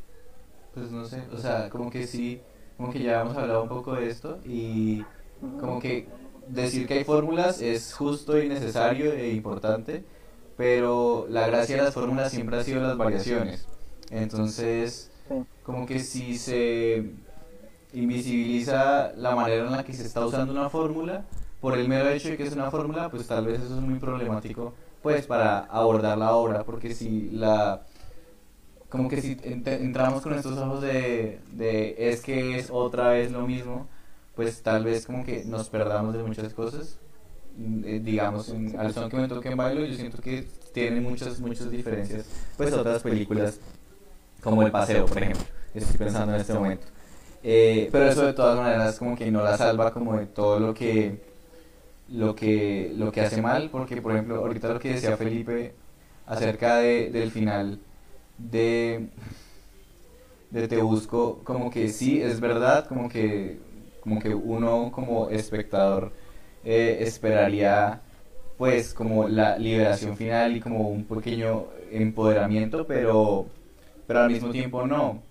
[0.73, 2.41] Pues no sé, o sea, como que sí,
[2.77, 5.03] como que ya hemos hablado un poco de esto y
[5.59, 6.07] como que
[6.49, 10.03] decir que hay fórmulas es justo y necesario e importante,
[10.57, 13.65] pero la gracia de las fórmulas siempre ha sido las variaciones.
[14.11, 15.11] Entonces,
[15.63, 17.11] como que si se
[17.93, 21.25] invisibiliza la manera en la que se está usando una fórmula,
[21.61, 23.99] por el mero hecho de que es una fórmula, pues tal vez eso es muy
[23.99, 27.81] problemático pues para abordar la obra, porque si la
[28.89, 33.45] como que si entramos con estos ojos de, de es que es otra vez lo
[33.45, 33.87] mismo,
[34.39, 36.97] pues tal vez como que nos perdamos de muchas cosas.
[37.83, 41.41] Eh, digamos, en, al son que me toque en bailo, yo siento que tiene muchas,
[41.41, 42.25] muchas diferencias,
[42.55, 43.59] pues otras películas,
[44.41, 46.87] como El Paseo, por ejemplo, estoy pensando en este momento.
[47.43, 50.73] Eh, pero eso de todas maneras como que no la salva como de todo lo
[50.73, 51.21] que
[52.07, 55.73] lo que lo que hace mal porque por ejemplo ahorita lo que decía Felipe
[56.25, 57.79] acerca de, del final
[58.37, 59.09] de
[60.49, 63.68] de Te Busco como que sí es verdad como que
[64.01, 66.13] como que uno como espectador
[66.63, 68.01] eh, esperaría
[68.57, 73.47] pues como la liberación final y como un pequeño empoderamiento, pero,
[74.07, 75.23] pero al mismo tiempo no.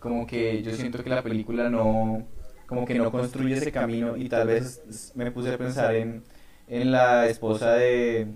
[0.00, 2.26] Como que yo siento que la película no,
[2.66, 6.24] como que no construye ese camino y tal vez me puse a pensar en,
[6.68, 8.28] en la esposa de,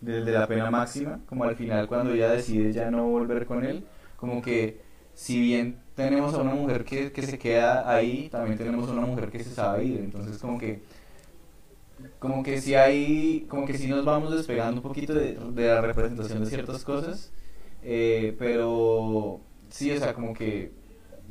[0.00, 3.64] de, de la pena máxima, como al final cuando ella decide ya no volver con
[3.64, 4.82] él, como que
[5.14, 9.02] si bien tenemos a una mujer que, que se queda ahí, también tenemos a una
[9.06, 10.00] mujer que se sabe ir.
[10.00, 10.82] Entonces como que
[12.18, 15.80] como que si hay, como que si nos vamos despegando un poquito de, de la
[15.80, 17.32] representación de ciertas cosas,
[17.82, 20.72] eh, pero sí, o sea, como que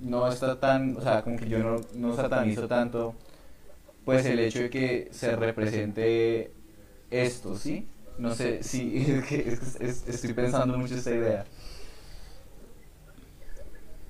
[0.01, 3.15] no está tan, o sea, como que yo no, no satanizo tanto,
[4.05, 6.51] pues el hecho de que se represente
[7.11, 7.87] esto, ¿sí?
[8.17, 11.45] No sé, sí, es que es- es- estoy pensando mucho esta idea.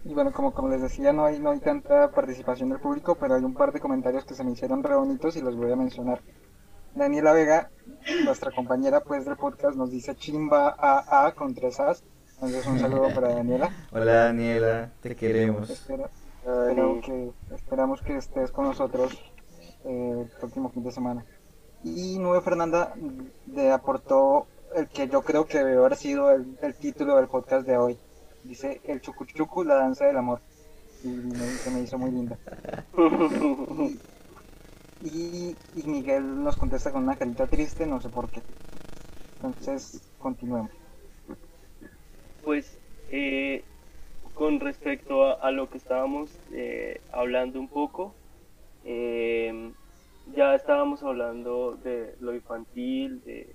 [0.06, 3.36] Y bueno, como, como les decía, no hay, no hay tanta participación del público, pero
[3.36, 5.76] hay un par de comentarios que se me hicieron re bonitos y los voy a
[5.78, 6.22] mencionar.
[6.94, 7.72] Daniela Vega,
[8.26, 12.04] nuestra compañera pues del podcast, nos dice chimba AA con tres As.
[12.36, 13.70] Entonces un saludo para Daniela.
[13.92, 15.70] Hola Daniela, te queremos.
[15.70, 16.10] Espero-
[17.02, 19.18] que, esperamos que estés con nosotros
[19.86, 21.26] eh, el próximo fin de semana.
[21.84, 22.94] Y Nube Fernanda
[23.48, 27.66] le aportó el que yo creo que debe haber sido el, el título del podcast
[27.66, 27.98] de hoy.
[28.44, 30.42] Dice El Chucuchucu, la danza del amor.
[31.04, 32.38] Y me, se me hizo muy linda.
[35.06, 38.42] Y, y Miguel nos contesta con una carita triste, no sé por qué.
[39.36, 40.72] Entonces, continuemos.
[42.42, 42.78] Pues
[43.12, 43.66] eh,
[44.34, 48.14] con respecto a, a lo que estábamos eh, hablando un poco,
[48.86, 49.74] eh,
[50.34, 53.54] ya estábamos hablando de lo infantil, de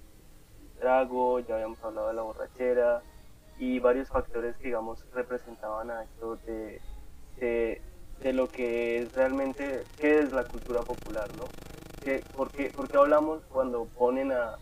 [0.78, 3.03] trago, ya habíamos hablado de la borrachera
[3.59, 6.82] y varios factores que digamos representaban a esto de,
[7.36, 7.82] de,
[8.32, 11.52] lo que es realmente, qué es la cultura popular, ¿no?
[12.02, 14.56] ¿Qué, por, qué, por qué hablamos cuando ponen a,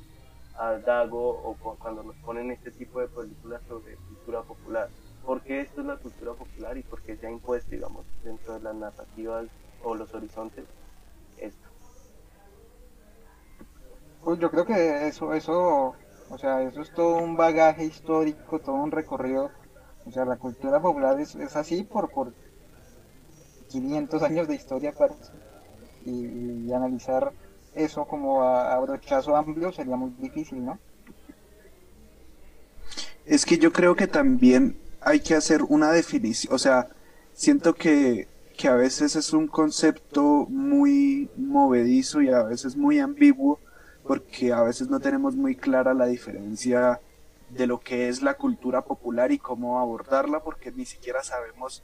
[0.54, 4.90] a Dago o cu- cuando nos ponen este tipo de películas sobre cultura popular.
[5.22, 8.54] ¿Por qué esto es la cultura popular y por qué se ha impuesto, digamos, dentro
[8.54, 9.48] de las narrativas
[9.80, 10.66] o los horizontes
[11.36, 11.68] esto?
[14.22, 15.96] Pues yo creo que eso, eso,
[16.30, 19.50] o sea, eso es todo un bagaje histórico, todo un recorrido.
[20.04, 22.32] O sea, la cultura popular es, así por, por
[23.68, 25.32] 500 años de historia, parece.
[26.04, 27.32] Y, y analizar
[27.74, 30.78] eso como a, a brochazo amplio sería muy difícil, ¿no?
[33.24, 36.88] Es que yo creo que también hay que hacer una definición, o sea,
[37.32, 43.60] siento que, que a veces es un concepto muy movedizo y a veces muy ambiguo,
[44.06, 47.00] porque a veces no tenemos muy clara la diferencia
[47.50, 51.82] de lo que es la cultura popular y cómo abordarla, porque ni siquiera sabemos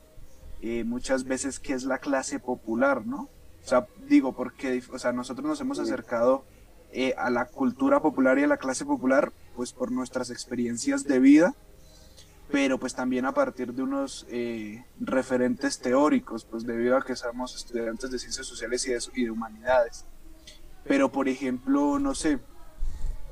[0.60, 3.28] eh, muchas veces qué es la clase popular, ¿no?
[3.64, 6.44] O sea, digo, porque o sea, nosotros nos hemos acercado
[6.92, 11.20] eh, a la cultura popular y a la clase popular, pues por nuestras experiencias de
[11.20, 11.54] vida,
[12.50, 17.56] pero pues también a partir de unos eh, referentes teóricos, pues debido a que somos
[17.56, 20.04] estudiantes de ciencias sociales y y de humanidades.
[20.84, 22.38] Pero por ejemplo, no sé,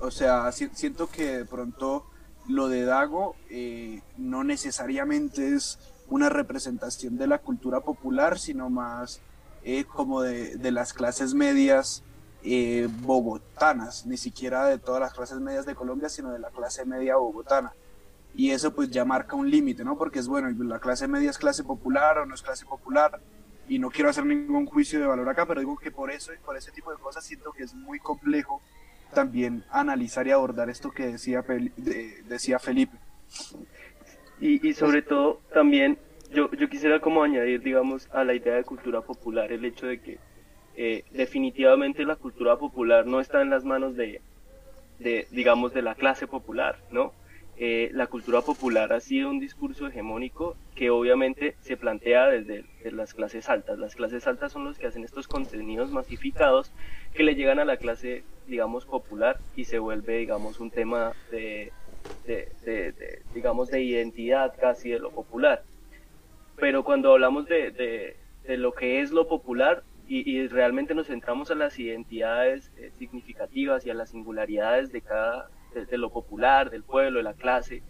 [0.01, 2.07] o sea, si- siento que de pronto
[2.48, 5.78] lo de Dago eh, no necesariamente es
[6.09, 9.20] una representación de la cultura popular, sino más
[9.62, 12.03] eh, como de, de las clases medias
[12.42, 16.84] eh, bogotanas, ni siquiera de todas las clases medias de Colombia, sino de la clase
[16.86, 17.72] media bogotana.
[18.34, 19.98] Y eso pues ya marca un límite, ¿no?
[19.98, 23.20] Porque es bueno, la clase media es clase popular o no es clase popular,
[23.70, 26.38] y no quiero hacer ningún juicio de valor acá, pero digo que por eso y
[26.38, 28.60] por ese tipo de cosas siento que es muy complejo
[29.14, 32.98] también analizar y abordar esto que decía, de- decía Felipe.
[34.40, 35.98] Y, y sobre todo también
[36.32, 40.00] yo, yo quisiera como añadir, digamos, a la idea de cultura popular el hecho de
[40.00, 40.18] que
[40.76, 44.22] eh, definitivamente la cultura popular no está en las manos de,
[44.98, 47.12] de digamos, de la clase popular, ¿no?
[47.62, 53.12] Eh, la cultura popular ha sido un discurso hegemónico que obviamente se plantea desde, las
[53.12, 53.78] clases altas.
[53.78, 56.72] Las clases altas son los que hacen estos contenidos masificados
[57.12, 61.70] que le llegan a la clase, digamos, popular y se vuelve, digamos, un tema de,
[63.34, 65.62] digamos, de identidad casi de lo popular.
[66.56, 68.16] Pero cuando hablamos de
[68.56, 73.84] lo que es lo popular y, y realmente nos centramos a las identidades eh, significativas
[73.84, 77.82] y a las singularidades de cada, de, lo popular, del pueblo, de la clase,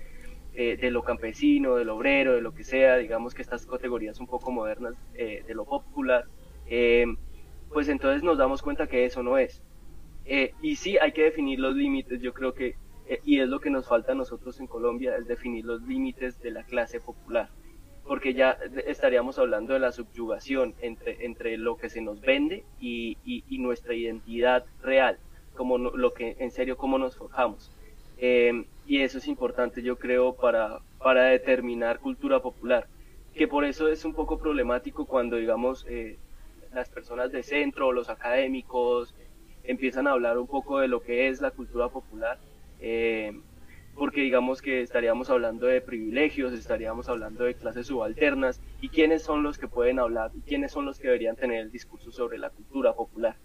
[0.52, 4.26] eh, de lo campesino, del obrero, de lo que sea, digamos que estas categorías un
[4.26, 6.24] poco modernas eh, de lo popular,
[6.66, 7.06] eh,
[7.72, 9.62] pues entonces nos damos cuenta que eso no es.
[10.62, 12.74] Y sí, hay que definir los límites, yo creo que,
[13.24, 16.52] y es lo que nos falta a nosotros en Colombia, es definir los límites de
[16.52, 17.48] la clase popular,
[18.04, 18.56] porque ya
[18.86, 23.94] estaríamos hablando de la subyugación entre, entre lo que se nos vende y- y nuestra
[23.94, 25.18] identidad real,
[25.60, 27.72] como no- lo que en serio, cómo nos forjamos.
[28.16, 28.52] Eh,
[28.84, 32.88] y eso es importante, yo creo, para, para determinar cultura popular,
[33.34, 36.18] que por eso es un poco problemático cuando, digamos, eh,
[36.72, 39.14] las personas de centro, los académicos,
[39.62, 42.38] empiezan a hablar un poco de lo que es la cultura popular,
[42.78, 43.32] eh,
[43.94, 49.42] porque digamos que estaríamos hablando de privilegios, estaríamos hablando de clases subalternas, y quiénes son
[49.42, 52.50] los que pueden hablar, y quiénes son los que deberían tener el discurso sobre la
[52.50, 53.36] cultura popular.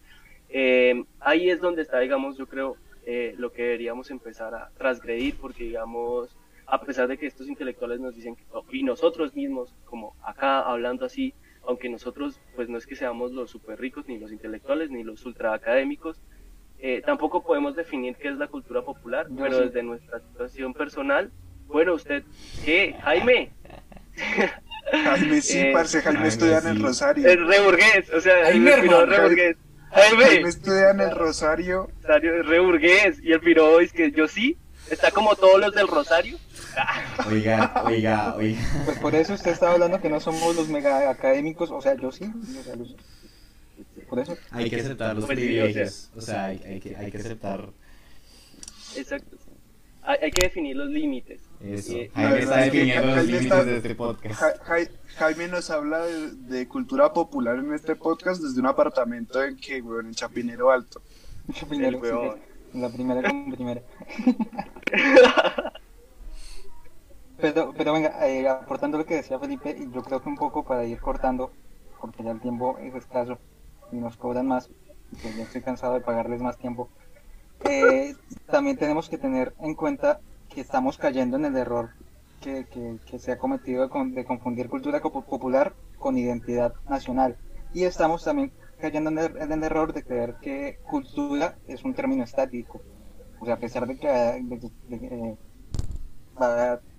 [0.49, 5.35] Eh, ahí es donde está, digamos, yo creo, eh, lo que deberíamos empezar a transgredir,
[5.39, 6.35] porque digamos,
[6.65, 11.05] a pesar de que estos intelectuales nos dicen que, y nosotros mismos, como acá hablando
[11.05, 11.33] así,
[11.67, 15.25] aunque nosotros pues no es que seamos los súper ricos, ni los intelectuales, ni los
[15.25, 16.19] ultra académicos,
[16.79, 19.65] eh, tampoco podemos definir qué es la cultura popular, pero sí.
[19.65, 21.31] desde nuestra situación personal,
[21.67, 22.23] bueno, usted,
[22.63, 22.95] ¿qué?
[23.01, 23.51] Jaime,
[24.91, 27.27] Jaime sí, Eh, parce, Jaime Jaime estudia en el Rosario.
[27.27, 29.05] es re burgués, o sea, Jaime, el piro
[30.47, 31.89] estudia en el Rosario.
[32.01, 34.57] Rosario es re burgués, y el piro es que yo sí,
[34.89, 36.37] está como todos los del Rosario.
[37.29, 38.59] Oiga, oiga, oiga.
[38.83, 42.11] Pues por eso usted estaba hablando que no somos los mega académicos, o sea, yo
[42.11, 42.25] sí,
[42.59, 42.95] o sea, los-
[44.09, 44.37] por eso.
[44.51, 46.09] Hay que aceptar los Pues privilegios.
[46.15, 47.69] O sea, hay, hay que, hay que aceptar
[48.95, 49.37] Exacto.
[50.05, 51.41] Hay, hay que definir los límites.
[51.61, 51.93] eso.
[51.93, 54.35] Eh, Jaime está definiendo los límites de este podcast.
[54.35, 59.43] Ja- Ja- Jaime nos habla de, de cultura popular en este podcast desde un apartamento
[59.43, 61.01] en que, weón, en Chapinero Alto.
[62.01, 62.37] Huevón.
[62.71, 63.81] sí, la primera como primera.
[67.37, 70.63] Pero, pero venga, eh, aportando lo que decía Felipe, y yo creo que un poco
[70.63, 71.51] para ir cortando,
[71.99, 73.37] porque ya el tiempo es escaso
[73.91, 74.69] y nos cobran más,
[75.11, 76.89] y pues ya estoy cansado de pagarles más tiempo.
[77.63, 78.13] Eh,
[78.47, 81.89] también tenemos que tener en cuenta que estamos cayendo en el error
[82.41, 87.37] que, que- se ha cometido de, con- de confundir cultura popular con identidad nacional.
[87.73, 89.17] Y estamos también cayendo en
[89.53, 92.81] el, error de creer que cultura es un término estático.
[93.39, 95.37] O sea, a pesar de que, eh,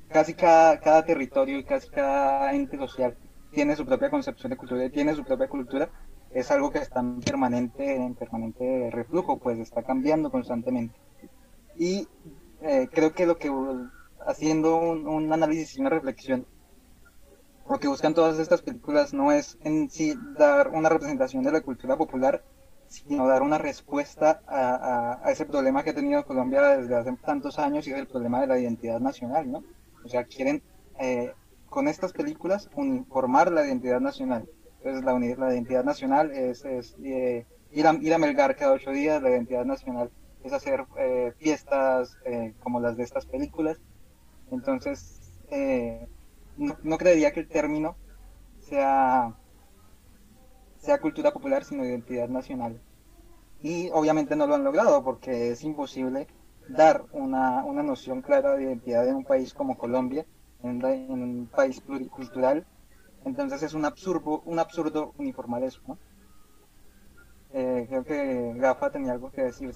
[0.08, 3.16] casi cada, cada territorio y casi cada ente social
[3.50, 5.90] tiene su propia concepción de cultura y tiene su propia cultura,
[6.40, 10.98] es algo que está en permanente, en permanente reflujo, pues está cambiando constantemente.
[11.76, 12.08] Y
[12.62, 13.50] eh, creo que lo que
[14.26, 16.46] haciendo un, un análisis y una reflexión,
[17.68, 21.60] lo que buscan todas estas películas no es en sí dar una representación de la
[21.60, 22.42] cultura popular,
[22.86, 27.58] sino dar una respuesta a, a- ese problema que ha tenido Colombia desde hace tantos
[27.58, 29.64] años y es el problema de la identidad nacional, ¿no?
[30.04, 30.62] O sea, quieren
[30.98, 31.34] eh,
[31.68, 34.48] con estas películas uniformar la identidad nacional.
[34.86, 36.64] Entonces la, uni- la identidad nacional es,
[37.04, 40.12] eh, ir, a, ir a Melgar cada ocho días, la identidad nacional
[40.44, 43.78] es hacer eh, fiestas eh, como las de estas películas.
[44.50, 45.20] Entonces,
[46.56, 47.96] no, creería que el término
[48.58, 49.34] sea,
[50.78, 52.80] sea cultura popular, sino identidad nacional.
[53.60, 56.28] Y obviamente no lo han logrado porque es imposible
[56.68, 60.26] dar una, una noción clara de identidad en un país como Colombia,
[60.62, 62.66] en un país pluricultural.
[63.26, 65.98] Entonces es un absurdo, un absurdo uniformar eso, ¿no?
[67.52, 69.72] Eh, creo que Gafa tenía algo que decir,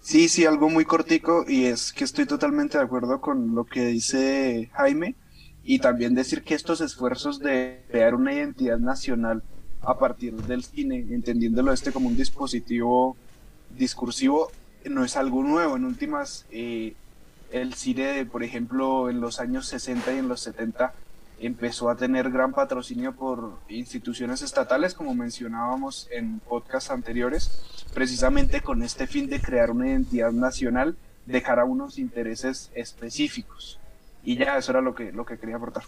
[0.00, 3.86] ¿sí sí, algo muy cortico y es que estoy totalmente de acuerdo con lo que
[3.86, 5.16] dice Jaime
[5.64, 9.42] y también decir que estos esfuerzos de crear una identidad nacional
[9.82, 13.16] a partir del cine, entendiéndolo este como un dispositivo
[13.76, 14.52] discursivo,
[14.84, 15.76] no es algo nuevo.
[15.76, 16.94] En últimas, eh,
[17.50, 20.94] el cine, por ejemplo, en los años 60 y en los 70
[21.40, 28.82] empezó a tener gran patrocinio por instituciones estatales, como mencionábamos en podcasts anteriores, precisamente con
[28.82, 33.78] este fin de crear una identidad nacional, dejar a unos intereses específicos.
[34.22, 35.82] Y ya, eso era lo que, lo que quería aportar.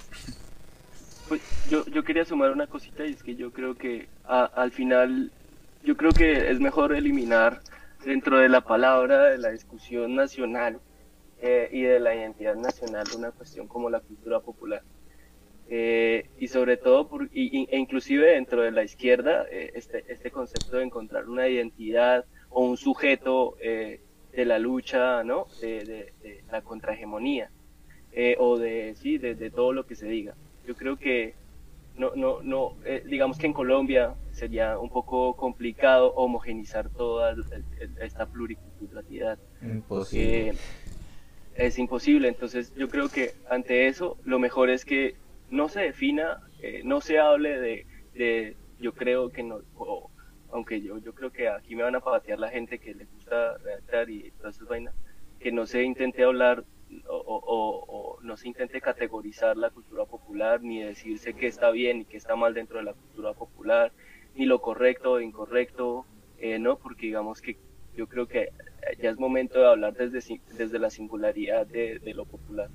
[1.28, 1.40] Pues
[1.70, 5.30] yo, yo quería sumar una cosita y es que yo creo que a- al final,
[5.84, 7.60] yo creo que es mejor eliminar
[8.04, 10.80] dentro de la palabra de la discusión nacional
[11.40, 14.82] eh, y de la identidad nacional una cuestión como la cultura popular.
[15.74, 20.30] Eh, y sobre todo, por, y, e inclusive dentro de la izquierda, eh, este, este
[20.30, 24.00] concepto de encontrar una identidad o un sujeto eh,
[24.32, 25.46] de la lucha, ¿no?
[25.62, 27.48] De, de- de la contrahegemonía
[28.38, 30.34] o de, sí, de, de todo lo que se diga.
[30.66, 31.34] Yo creo que
[31.94, 32.72] no, no, no,
[33.06, 37.44] digamos que en Colombia sería un poco complicado homogenizar toda el-
[37.80, 39.38] el- esta pluriculturalidad.
[39.62, 40.58] Imposible.
[41.54, 45.21] Es imposible, entonces yo creo que ante eso lo mejor es que
[45.52, 50.10] no se defina, eh, no se hable de, de yo creo que no, o-
[50.50, 53.56] aunque yo, yo creo que aquí me van a patear la gente que le gusta
[53.58, 54.94] redactar y todas esas vainas,
[55.38, 56.64] que no se intente hablar
[57.08, 62.06] o, o- no se intente categorizar la cultura popular, ni decirse que está bien y
[62.06, 63.92] que está mal dentro de la cultura popular,
[64.34, 66.78] ni lo correcto o incorrecto, eh, ¿no?
[66.78, 67.58] Porque digamos que
[67.92, 68.48] yo creo que
[68.98, 72.70] ya es momento de hablar desde, desde la singularidad de, de lo popular.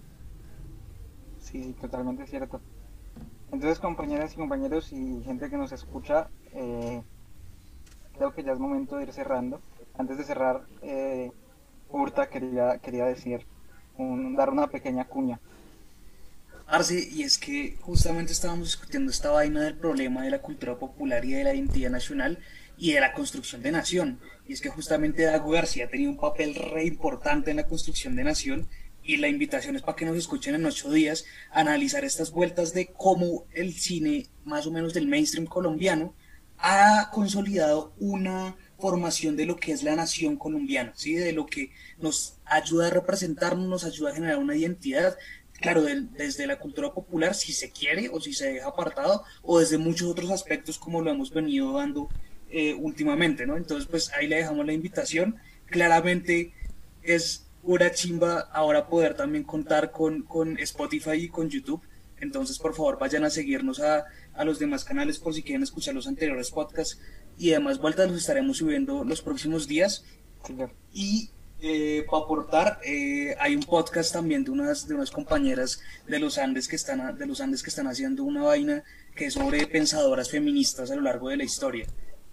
[1.49, 2.59] Sí, totalmente cierto.
[3.51, 7.01] Entonces, compañeras y compañeros y gente que nos escucha, eh,
[8.17, 9.61] creo que ya es momento de ir cerrando.
[9.97, 11.31] Antes de cerrar, eh,
[11.89, 13.45] Hurta quería, quería decir,
[13.97, 15.39] un- dar una pequeña cuña.
[16.67, 21.23] Arce, y es que justamente estábamos discutiendo esta vaina del problema de la cultura popular
[21.23, 22.39] y de la identidad nacional
[22.77, 24.19] y de la construcción de nación.
[24.45, 28.25] Y es que justamente Dago García tenido un papel re importante en la construcción de
[28.25, 28.67] nación
[29.07, 32.87] y la invitación es para que nos escuchen en ocho días, analizar estas vueltas de
[32.87, 36.13] cómo el cine, más o menos del mainstream colombiano,
[36.57, 41.15] ha consolidado una formación de lo que es la nación colombiana, ¿sí?
[41.15, 45.17] de lo que nos ayuda a representarnos, nos ayuda a generar una identidad,
[45.53, 49.77] claro, desde la cultura popular, si se quiere o si se deja apartado, o desde
[49.77, 52.09] muchos otros aspectos como lo hemos venido dando
[52.49, 53.55] eh, últimamente, ¿no?
[53.55, 55.37] Entonces, pues ahí le dejamos la invitación.
[55.65, 56.53] Claramente
[57.03, 61.81] es una chimba ahora poder también contar con, con Spotify y con YouTube.
[62.19, 65.93] Entonces, por favor, vayan a seguirnos a, a los demás canales por si quieren escuchar
[65.93, 66.99] los anteriores podcasts
[67.37, 70.05] y demás vueltas los estaremos subiendo los próximos días.
[70.93, 76.19] Y eh, para aportar, eh, hay un podcast también de unas, de unas compañeras de
[76.19, 79.67] los Andes que están, de los Andes que están haciendo una vaina que es sobre
[79.67, 81.85] pensadoras feministas a lo largo de la historia.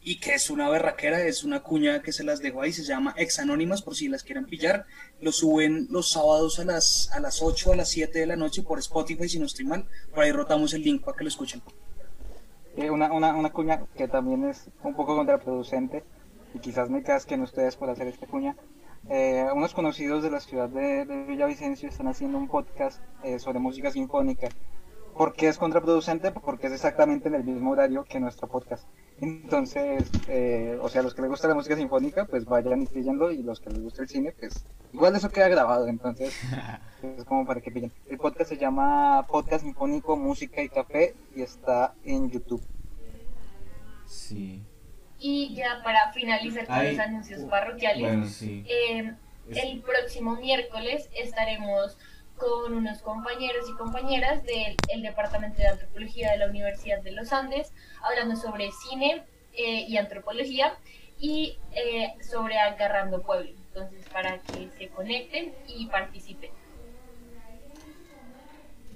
[0.07, 3.15] Y que es una berraquera, es una cuña que se las dejo ahí, se llama
[3.17, 4.85] Ex Anónimas por si las quieren pillar.
[5.23, 8.63] Lo suben los sábados a las, a las 8 a las 7 de la noche
[8.63, 9.87] por Spotify, si no estoy mal.
[10.15, 11.63] Por ahí rotamos el link para que lo escuchen.
[12.77, 16.05] Eh, una, una, una cuña que también es un poco contraproducente
[16.53, 18.57] y quizás me casquen ustedes por hacer esta cuña.
[19.09, 23.59] Eh, unos conocidos de la ciudad de, de Villavicencio están haciendo un podcast eh, sobre
[23.59, 24.49] música sinfónica.
[25.17, 26.33] ¿Por qué es contraproducente?
[26.33, 28.85] Porque es exactamente en el mismo horario que nuestro podcast.
[29.21, 33.31] Entonces, eh, o sea, los que les gusta la música sinfónica, pues vayan y pillenlo,
[33.31, 36.35] y los que les gusta el cine, pues igual eso queda grabado, entonces
[37.17, 37.93] es como para que pillen.
[38.09, 42.63] El podcast se llama Podcast Sinfónico Música y Café y está en YouTube.
[44.07, 44.63] Sí.
[45.19, 48.65] Y ya para finalizar con Ay, los anuncios uh, parroquiales, Bueno, sí.
[48.69, 49.15] eh,
[49.49, 51.97] Es- el próximo miércoles estaremos
[52.37, 57.33] con unos compañeros y compañeras del el Departamento de Antropología de la Universidad de los
[57.33, 57.73] Andes,
[58.03, 59.23] hablando sobre cine
[59.55, 60.75] eh, y antropología
[61.21, 63.51] y eh, sobre Agarrando Pueblo.
[63.69, 66.51] Entonces, para que se conecten y participen.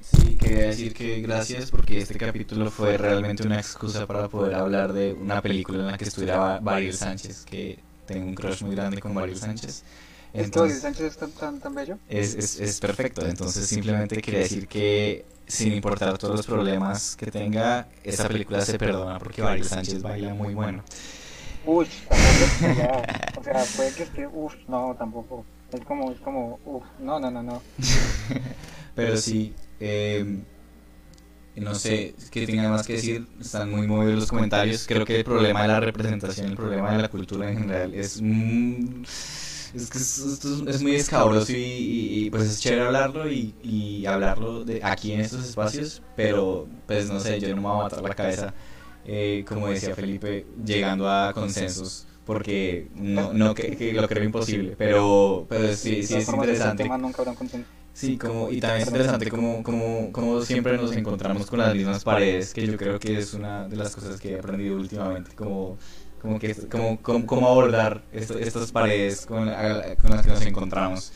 [0.00, 4.92] Sí, quería decir que gracias porque este capítulo fue realmente una excusa para poder hablar
[4.92, 8.74] de una película en la que estuviera Ba- Baril Sánchez, que tengo un crush muy
[8.74, 9.84] grande con Baril Sánchez.
[10.32, 11.98] ¿Es que Odile Entonces, Sánchez es tan, tan, tan bello?
[12.08, 13.26] es, es, es perfecto.
[13.26, 18.78] Entonces, simplemente quería decir que, sin importar todos los problemas que tenga, esa película se
[18.78, 20.84] perdona porque Baril Sánchez baila muy bueno.
[21.64, 21.86] Uy,
[22.60, 23.02] tampoco
[23.36, 25.44] o sea, puede que esté, uff, no, tampoco.
[25.72, 27.62] Es como, es como, uff, no, no, no, no.
[28.94, 30.42] Pero sí, eh,
[31.56, 34.86] no sé qué tengan más que decir, están muy movidos los comentarios.
[34.86, 38.20] Creo que el problema de la representación, el problema de la cultura en general es.
[38.22, 39.02] mm,
[39.74, 43.30] es que es, esto es- es muy escabroso y, y- y, pues es chévere hablarlo
[43.30, 47.62] y, y hablarlo de aquí en estos espacios, pero pues no sé, yo no me
[47.68, 48.54] voy a matar la cabeza,
[49.04, 54.76] eh, como decía Felipe, llegando a consensos, porque no, no que, que lo creo imposible,
[54.76, 56.84] pero, pero sí, sí es interesante.
[57.92, 62.04] Sí, como, y también es interesante como, como, como siempre nos encontramos con las mismas
[62.04, 65.78] paredes, que yo creo que es una de las cosas que he aprendido últimamente, como,
[66.20, 70.46] como, que, como, como, cómo abordar esto- estas paredes con, la- con las que nos
[70.46, 71.12] encontramos.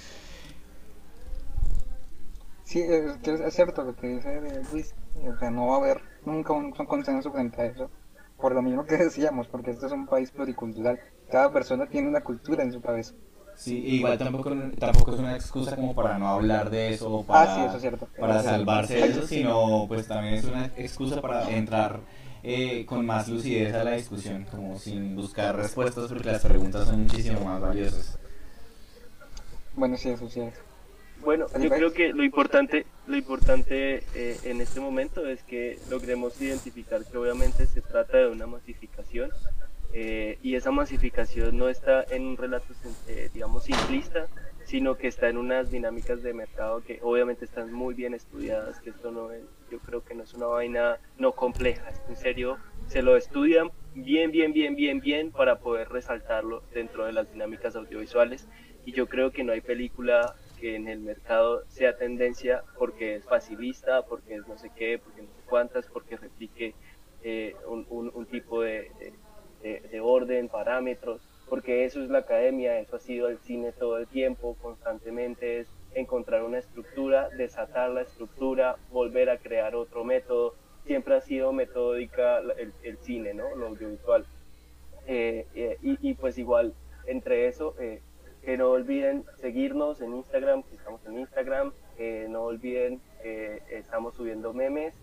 [2.64, 4.94] Sí, es, que es- cierto lo que dice de Luis,
[5.26, 7.90] o sea, no va a haber nunca un, un consenso frente a eso,
[8.38, 10.98] por lo mismo que decíamos, porque esto es un país pluricultural,
[11.30, 13.14] cada persona tiene una cultura en su cabeza.
[13.54, 17.52] Sí, igual tampoco, tampoco es una excusa como para no hablar de eso o para,
[17.52, 18.08] Ah, sí, eso es cierto.
[18.18, 22.00] para salvarse de eso, sino pues también es una excusa para entrar
[22.42, 27.02] eh, con más lucidez a la discusión, como sin buscar respuestas porque las preguntas son
[27.02, 28.18] muchísimo más valiosas.
[29.74, 30.54] Bueno, sí, eso sí es.
[31.22, 36.40] Bueno, yo creo que lo importante, lo importante eh, en este momento es que logremos
[36.40, 39.30] identificar que obviamente se trata de una masificación
[39.92, 42.74] eh, y esa masificación no está en un relato,
[43.08, 44.26] eh, digamos, simplista,
[44.64, 48.90] sino que está en unas dinámicas de mercado que obviamente están muy bien estudiadas, que
[48.90, 53.02] esto no es, yo creo que no es una vaina no compleja, en serio, se
[53.02, 58.48] lo estudian bien, bien, bien, bien, bien para poder resaltarlo dentro de las dinámicas audiovisuales.
[58.84, 63.24] Y yo creo que no hay película que en el mercado sea tendencia porque es
[63.26, 66.76] facilista, porque es no sé qué, porque no sé cuántas, porque replique
[67.20, 68.90] eh, un, un- tipo de-
[69.90, 71.22] de orden, parámetros,
[71.52, 75.68] porque eso es la academia, eso ha sido el cine todo el tiempo, constantemente es
[75.94, 80.54] encontrar una estructura, desatar la estructura, volver a crear otro método,
[80.86, 83.54] siempre ha sido metódica el, el cine, ¿no?
[83.54, 84.24] Lo audiovisual.
[85.06, 86.72] Eh, eh, y, pues igual,
[87.06, 88.00] entre eso, eh,
[88.42, 91.74] que no olviden seguirnos en Instagram, que estamos en Instagram,
[92.30, 94.94] no olviden que estamos subiendo memes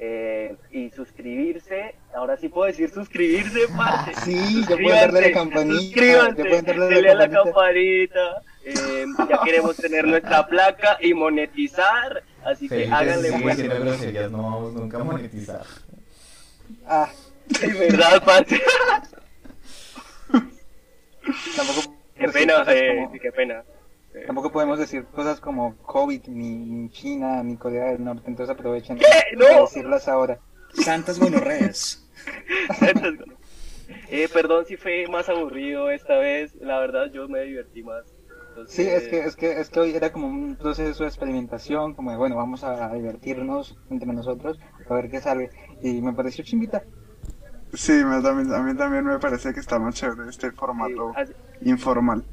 [0.00, 4.14] eh, y suscribirse, ahora sí puedo decir suscribirse, parce.
[4.24, 8.42] Sí, ya pueden darle la campanita, suscríbanse, ya pueden darle la denle a la campanita.
[8.64, 12.22] Eh, ya queremos tener nuestra placa y monetizar.
[12.44, 13.56] Así que Felipe háganle sigue pues.
[13.56, 15.62] diciendo groserías, no vamos nunca a monetizar.
[16.86, 17.10] Ah,
[17.60, 18.58] De verdad, parce.
[21.56, 23.62] tampoco Qué pena, eh, como- sí, qué pena.
[24.26, 28.98] Tampoco podemos decir cosas como COVID, ni, ni China, ni Corea del Norte, entonces aprovechen
[28.98, 29.06] ¿Qué?
[29.36, 29.44] ¡No!
[29.46, 30.38] para decirlas ahora.
[30.74, 32.06] Santas gonorreas.
[34.10, 36.54] eh, perdón si fue más aburrido esta vez.
[36.60, 38.04] La verdad, yo me divertí más.
[38.50, 41.94] Entonces, Sí, es que, es que, es que hoy era como un proceso de experimentación,
[41.94, 44.58] como de, bueno, vamos a divertirnos entre nosotros,
[44.88, 45.50] a ver qué sale.
[45.82, 46.82] Y me pareció chimbita.
[47.72, 51.12] Sí, me- también- a mí también me parece que está más chévere este sí, formato
[51.14, 52.24] así, informal.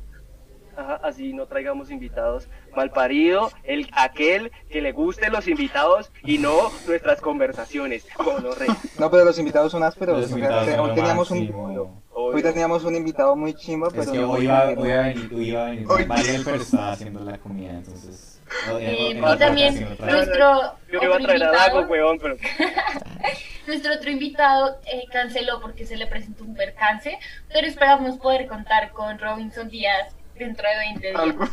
[0.77, 6.71] Ajá, así no traigamos invitados malparido, el aquel que le gusten los invitados y no
[6.87, 8.05] nuestras conversaciones.
[8.17, 8.75] Gonorrea.
[8.99, 10.15] No, pero los invitados son ásperos.
[10.17, 13.89] Los o sea, invitados hoy son lo teníamos un, hoy teníamos un invitado muy chimba,
[13.89, 16.41] pero Es que hoy muy iba, hoy a venir, hoy iba a venir Hoy- Mariel,
[16.43, 18.41] pero estaba haciendo la comida, entonces...
[18.69, 20.61] en- Eh, en y también nuestro
[20.91, 22.35] Yo iba a otro traer a Dago, invitado, weón, pero
[23.67, 27.17] nuestro otro invitado eh, canceló porque se le presentó un percance,
[27.51, 31.19] pero esperamos poder contar con Robinson Díaz dentro de 20 días.
[31.19, 31.45] Algo.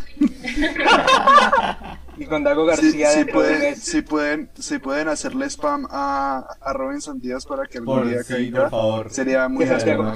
[2.18, 3.82] Y con Dago García de un pueden, mes.
[3.82, 8.22] si pueden, si pueden hacerle spam a, a Robinson Díaz para que algún Por, día
[8.22, 9.10] sí, caiga, por favor.
[9.10, 10.12] sería muy Santiago,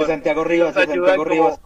[0.00, 1.60] de Santiago Rivas, de Santiago Rivas.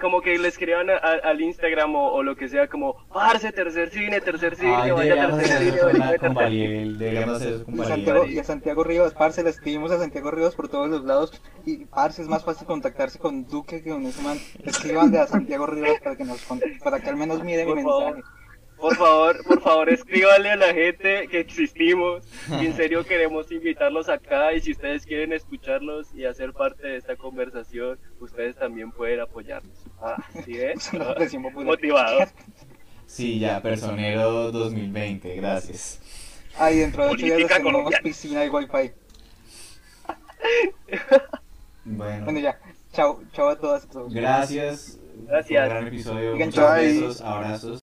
[0.00, 3.52] Como, que le escriban a- a- al Instagram o, o lo que sea, como, parce,
[3.52, 7.74] tercer cine, tercer cine, Ay, vaya tercer cine, vaya tercer Mariel, deberíamos hacer eso con
[7.74, 7.96] Y Mariel.
[7.96, 11.40] Santiago, y a Santiago Rivas, parce, le escribimos a Santiago Rivas por todos los lados.
[11.66, 14.38] Y parce, es más fácil contactarse con Duque que con ese man.
[14.64, 16.40] Escriban a Santiago Rivas para que nos
[16.82, 18.22] para que al menos mire mi favor.
[18.80, 22.24] Por favor, por favor, escríbanle a la gente que existimos.
[22.60, 24.52] Y en serio queremos invitarlos acá.
[24.54, 29.76] Y si ustedes quieren escucharlos y hacer parte de esta conversación, ustedes también pueden apoyarnos.
[30.00, 30.90] Ah, ¿sí ves?
[31.54, 32.20] Motivado.
[33.06, 36.00] Sí, ya, Personero 2020, gracias.
[36.56, 38.92] Ay, dentro de ocho días tenemos piscina y wifi.
[41.84, 42.58] Bueno, Bueno, ya.
[42.92, 44.98] Chao, chao a todas gracias.
[45.26, 45.62] Gracias.
[45.62, 46.36] Un gran episodio.
[46.36, 47.78] Muchos besos, abrazos.